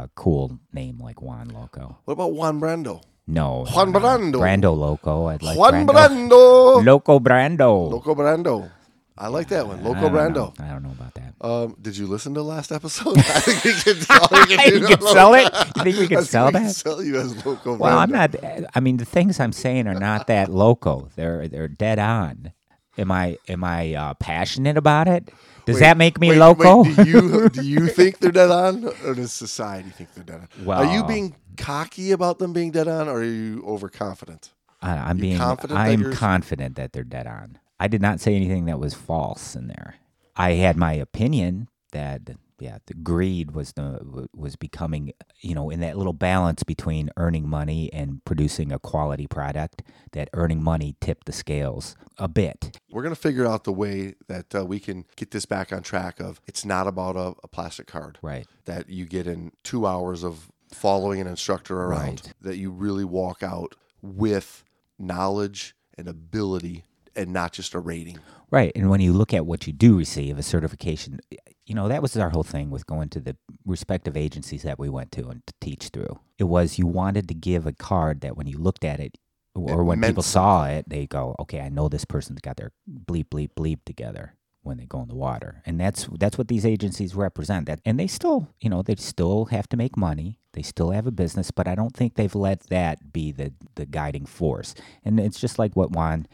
[0.06, 1.98] a cool name like Juan Loco.
[2.04, 3.02] What about Juan Brando?
[3.26, 4.06] No, Juan no, no.
[4.06, 4.34] Brando.
[4.34, 5.26] Brando Loco.
[5.26, 6.28] I'd like Juan Brando.
[6.28, 6.84] Brando.
[6.84, 7.90] Loco Brando.
[7.90, 8.70] Loco Brando.
[9.16, 9.78] I like that one.
[9.78, 10.34] I Loco don't Brando.
[10.34, 10.54] know.
[10.64, 11.34] I don't know about that.
[11.40, 13.16] Um, did you listen to the last episode?
[13.18, 15.52] I think we can sell, we can do You can sell it?
[15.76, 16.70] You think we I can think sell we that?
[16.74, 18.34] Sell you as Loco Well, I'm not.
[18.74, 21.10] I mean, the things I'm saying are not that loco.
[21.14, 22.52] They're they're dead on.
[22.98, 25.30] Am I am I uh, passionate about it?
[25.64, 26.82] Does Wait, that make me wait, loco?
[26.82, 30.40] wait, do you do you think they're dead on, or does society think they're dead
[30.40, 30.48] on?
[30.64, 34.52] Well, are you being cocky about them being dead on, or are you overconfident?
[34.82, 37.58] I, I'm You being confident I'm confident that they're dead on.
[37.80, 39.96] I did not say anything that was false in there.
[40.36, 42.22] I had my opinion that
[42.60, 47.48] yeah, the greed was the was becoming you know in that little balance between earning
[47.48, 49.82] money and producing a quality product.
[50.12, 52.78] That earning money tipped the scales a bit.
[52.90, 56.20] We're gonna figure out the way that uh, we can get this back on track.
[56.20, 58.46] Of it's not about a, a plastic card Right.
[58.66, 62.00] that you get in two hours of following an instructor around.
[62.24, 62.32] Right.
[62.40, 64.64] That you really walk out with
[64.98, 66.84] knowledge and ability,
[67.16, 68.18] and not just a rating.
[68.50, 68.72] Right.
[68.74, 71.20] And when you look at what you do receive, a certification,
[71.66, 74.88] you know, that was our whole thing with going to the respective agencies that we
[74.88, 76.20] went to and to teach through.
[76.38, 79.18] It was you wanted to give a card that when you looked at it,
[79.54, 82.72] or It when people saw it, they go, okay, I know this person's got their
[82.88, 85.62] bleep, bleep, bleep together when they go in the water.
[85.64, 87.66] And that's that's what these agencies represent.
[87.66, 90.40] That and they still, you know, they still have to make money.
[90.54, 93.86] They still have a business, but I don't think they've let that be the the
[93.86, 94.74] guiding force.
[95.04, 96.26] And it's just like what Juan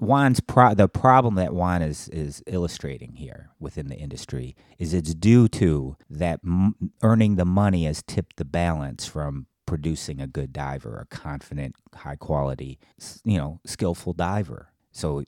[0.00, 5.14] Juan's pro- the problem that Juan is is illustrating here within the industry is it's
[5.14, 10.52] due to that m- earning the money has tipped the balance from producing a good
[10.52, 12.78] diver, a confident, high quality,
[13.24, 14.70] you know, skillful diver.
[14.92, 15.24] So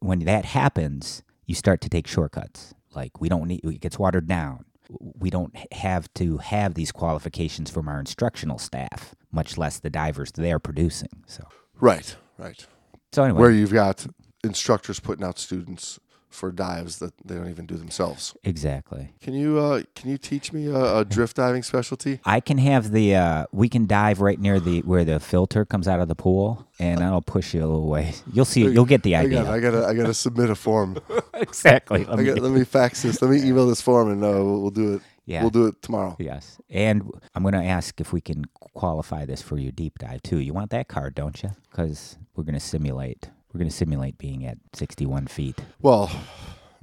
[0.00, 2.74] when that happens, you start to take shortcuts.
[2.94, 4.64] Like we don't need it gets watered down.
[4.90, 10.32] We don't have to have these qualifications from our instructional staff, much less the divers
[10.32, 11.24] they're producing.
[11.26, 11.44] So
[11.80, 12.14] Right.
[12.38, 12.66] Right.
[13.12, 14.06] So anyway, Where you've got
[14.44, 18.34] instructors putting out students for dives that they don't even do themselves.
[18.42, 19.10] exactly.
[19.20, 22.20] Can you uh, can you teach me a, a drift diving specialty?
[22.24, 25.86] I can have the uh, we can dive right near the where the filter comes
[25.86, 28.14] out of the pool, and that'll push you a little way.
[28.32, 28.62] You'll see.
[28.62, 29.40] You'll get the idea.
[29.40, 30.96] on, I gotta I gotta submit a form.
[31.34, 32.04] exactly.
[32.06, 33.20] Let I me- got, let me fax this.
[33.20, 35.02] Let me email this form, and uh, we'll, we'll do it.
[35.24, 35.42] Yeah.
[35.42, 36.16] We'll do it tomorrow.
[36.18, 38.44] yes, and I'm going to ask if we can
[38.74, 40.38] qualify this for your deep dive too.
[40.38, 41.50] You want that card, don't you?
[41.70, 43.30] Because we're going to simulate.
[43.52, 45.60] We're going to simulate being at 61 feet.
[45.80, 46.10] Well,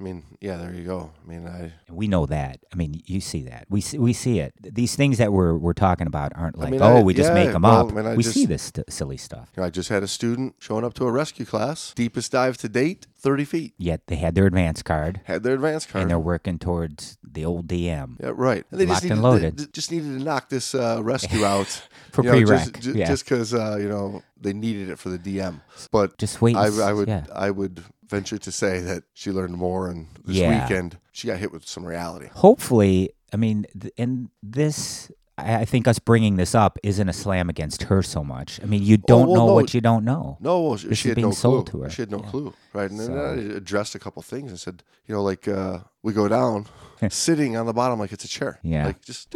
[0.00, 1.10] I mean, yeah, there you go.
[1.22, 2.60] I mean, I we know that.
[2.72, 3.66] I mean, you see that.
[3.68, 4.54] We see, we see it.
[4.62, 7.34] These things that we're we're talking about aren't like, mean, oh, I- we just yeah,
[7.34, 7.92] make them well, up.
[7.92, 9.50] I mean, I we just- see this st- silly stuff.
[9.54, 12.56] you know, I just had a student showing up to a rescue class, deepest dive
[12.58, 13.74] to date, thirty feet.
[13.76, 16.00] Yet they had their advance card, Had their advanced card.
[16.02, 18.16] and they're working towards the old DM.
[18.20, 18.64] Yeah, right.
[18.70, 19.56] And they Locked just and needed, loaded.
[19.58, 21.66] they just needed to knock this uh, rescue out
[22.12, 23.14] For you know, prereq, Just, ju- yeah.
[23.14, 25.60] because uh, you know they needed it for the DM.
[25.92, 26.56] But Just wait.
[26.56, 27.26] I, I, I would yeah.
[27.34, 30.62] I would venture to say that she learned more, and this Yeah.
[30.62, 32.28] weekend she got hit with some reality.
[32.34, 37.48] Hopefully, I mean, th- and this, I think us bringing this up isn't a slam
[37.48, 38.60] against her so much.
[38.62, 39.54] I mean, you don't Oh, well, know no.
[39.54, 40.36] what you don't know.
[40.40, 41.80] No, well, she, This she had being no sold clue.
[41.80, 41.90] to her.
[41.90, 42.30] She had no Yeah.
[42.30, 42.90] clue, right?
[42.90, 46.28] And then I addressed a couple things and said, you know, like uh, we go
[46.28, 46.66] down,
[47.08, 48.58] sitting on the bottom like it's a chair.
[48.62, 48.86] Yeah.
[48.86, 49.34] like just.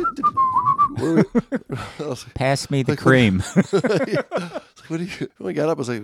[0.96, 3.40] I like, Pass me the Like, cream.
[4.88, 5.28] what do you?
[5.38, 6.02] When we got up, I was like,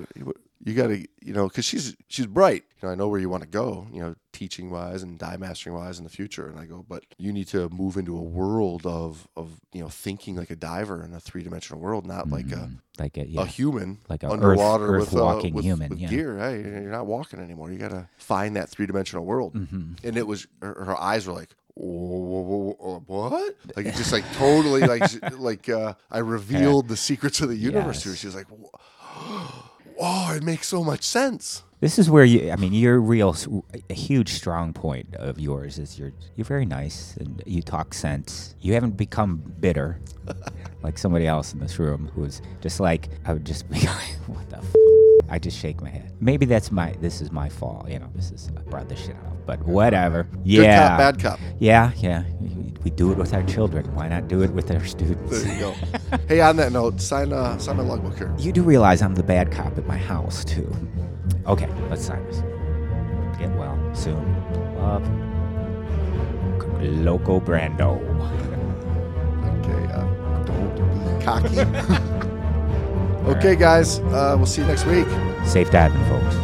[0.63, 2.65] you got to, you know, because she's she's bright.
[2.81, 3.87] You know, I know where you want to go.
[3.93, 6.49] You know, teaching wise and dive mastering wise in the future.
[6.49, 9.89] And I go, but you need to move into a world of of you know
[9.89, 13.47] thinking like a diver in a three dimensional world, not like a like a, a
[13.47, 16.09] human Like a underwater earth with, uh, walking with, human, with yeah.
[16.09, 16.39] gear.
[16.39, 17.71] Hey, you're not walking anymore.
[17.71, 19.55] You got to find that three dimensional world.
[19.55, 20.07] Mm-hmm.
[20.07, 21.51] And it was her, her eyes were like.
[21.75, 23.57] "Whoa, whoa, whoa, what?
[23.77, 25.03] Like it just like totally like
[25.39, 28.13] like uh, I revealed the secrets of the universe to her.
[28.13, 28.21] Yes.
[28.21, 28.47] She was like,
[29.99, 32.51] "Oh, it makes so much sense." This is where you.
[32.51, 33.35] I mean, your real,
[33.89, 38.55] a huge strong point of yours is you're you're very nice and you talk sense.
[38.61, 39.99] You haven't become bitter,
[40.83, 44.49] like somebody else in this room who's just like I would just be like, what
[44.51, 44.59] the.
[44.59, 44.75] F-?
[45.31, 46.13] I just shake my head.
[46.21, 46.93] Maybe that's my.
[47.01, 47.89] This is my fault.
[47.89, 50.25] You know, this is I brought this shit up, but whatever.
[50.25, 50.89] Good Yeah.
[50.89, 51.41] cop, bad cop.
[51.59, 52.25] Yeah, yeah.
[52.41, 53.85] We- We do it with our children.
[53.95, 55.43] Why not do it with our students?
[55.43, 55.75] There you go.
[56.29, 58.33] hey, on that note, sign uh, sign my logbook here.
[58.39, 60.65] You do realize I'm the bad cop at my house, too.
[61.47, 62.41] Okay, let's sign this.
[63.39, 64.25] Get well soon.
[64.81, 65.05] Love.
[67.05, 68.01] Loco Brando.
[69.61, 71.61] Okay, uh, don't be cocky.
[73.37, 75.07] okay, guys, uh, we'll see you next week.
[75.45, 76.37] Safe diving, folks.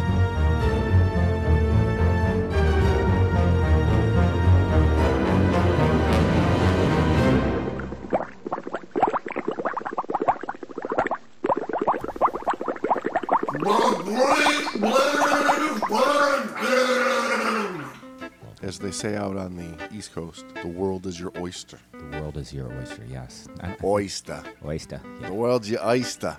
[18.97, 21.77] Say out on the East Coast, the world is your oyster.
[21.93, 23.47] The world is your oyster, yes.
[23.83, 24.41] Oyster.
[24.65, 24.99] oyster.
[25.21, 26.35] The world's your oyster.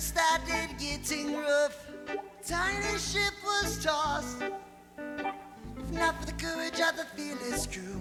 [0.00, 1.86] Started getting rough.
[2.42, 4.42] Tiny ship was tossed.
[4.96, 8.00] If not for the courage of the fearless crew,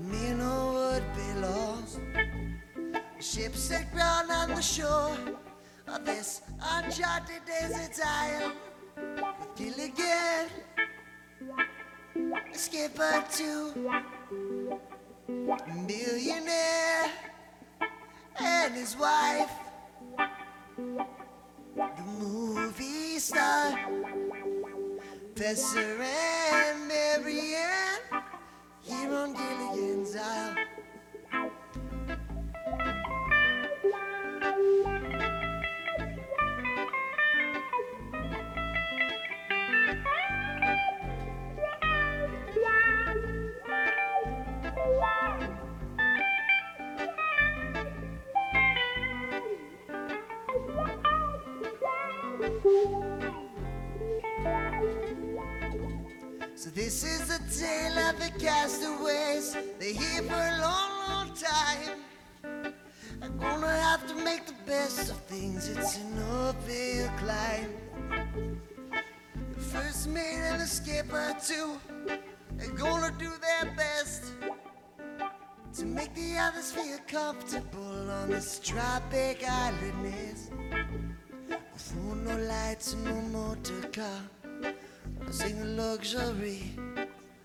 [0.00, 2.00] Minnow would be lost.
[2.94, 5.18] The ship set on the shore
[5.86, 8.52] of this uncharted desert isle.
[8.96, 10.48] With Gilligan,
[12.52, 13.92] a skipper too,
[15.86, 17.10] millionaire,
[18.40, 19.50] and his wife
[21.74, 23.78] the movie star
[25.34, 28.22] Besser and Mary Ann
[28.82, 30.54] here on Gilligan's Isle.
[56.64, 59.54] So this is the tale of the castaways.
[59.78, 62.72] They're here for a long, long time.
[63.20, 65.68] I'm gonna have to make the best of things.
[65.68, 67.68] It's an uphill climb.
[69.52, 71.78] The first mate and the skipper too.
[72.56, 74.32] They're gonna do their best
[75.74, 80.14] to make the others feel comfortable on this tropic island.
[80.32, 80.50] Is
[81.74, 84.74] for no lights no motor car.
[85.30, 86.72] Sing luxury.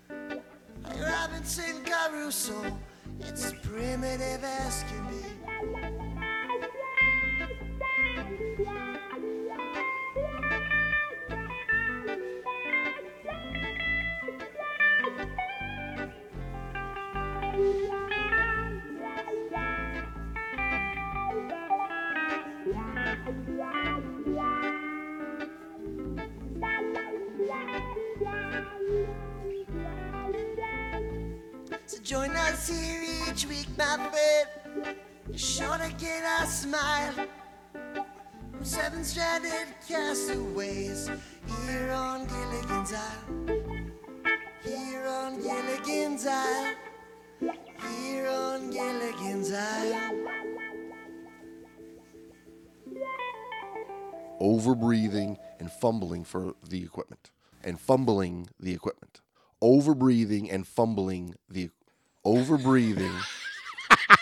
[0.08, 2.78] Like Robinson Crusoe,
[3.20, 5.89] it's primitive as can be.
[54.60, 57.30] Overbreathing and fumbling for the equipment.
[57.62, 59.20] And fumbling the equipment.
[59.62, 61.70] Overbreathing and fumbling the
[62.24, 63.12] overbreathing.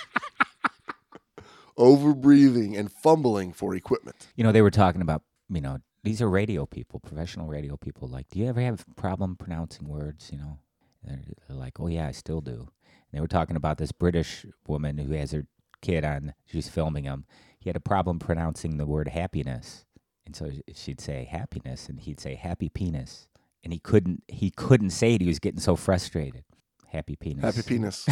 [1.78, 4.28] overbreathing and fumbling for equipment.
[4.36, 8.09] You know, they were talking about, you know, these are radio people, professional radio people.
[8.09, 10.30] Like, do you ever have a problem pronouncing words?
[10.32, 10.59] You know,
[11.05, 12.61] they're, they're like, oh, yeah, I still do.
[12.61, 12.68] And
[13.12, 15.47] they were talking about this British woman who has her
[15.80, 17.24] kid on, she's filming him.
[17.61, 19.84] He had a problem pronouncing the word happiness.
[20.29, 23.29] And so she'd say happiness, and he'd say happy penis.
[23.64, 25.22] And he couldn't, he couldn't say it.
[25.22, 26.45] He was getting so frustrated.
[26.89, 27.43] Happy penis.
[27.43, 28.07] Happy penis.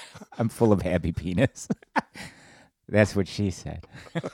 [0.38, 1.68] I'm full of happy penis.
[2.88, 3.86] That's what she said.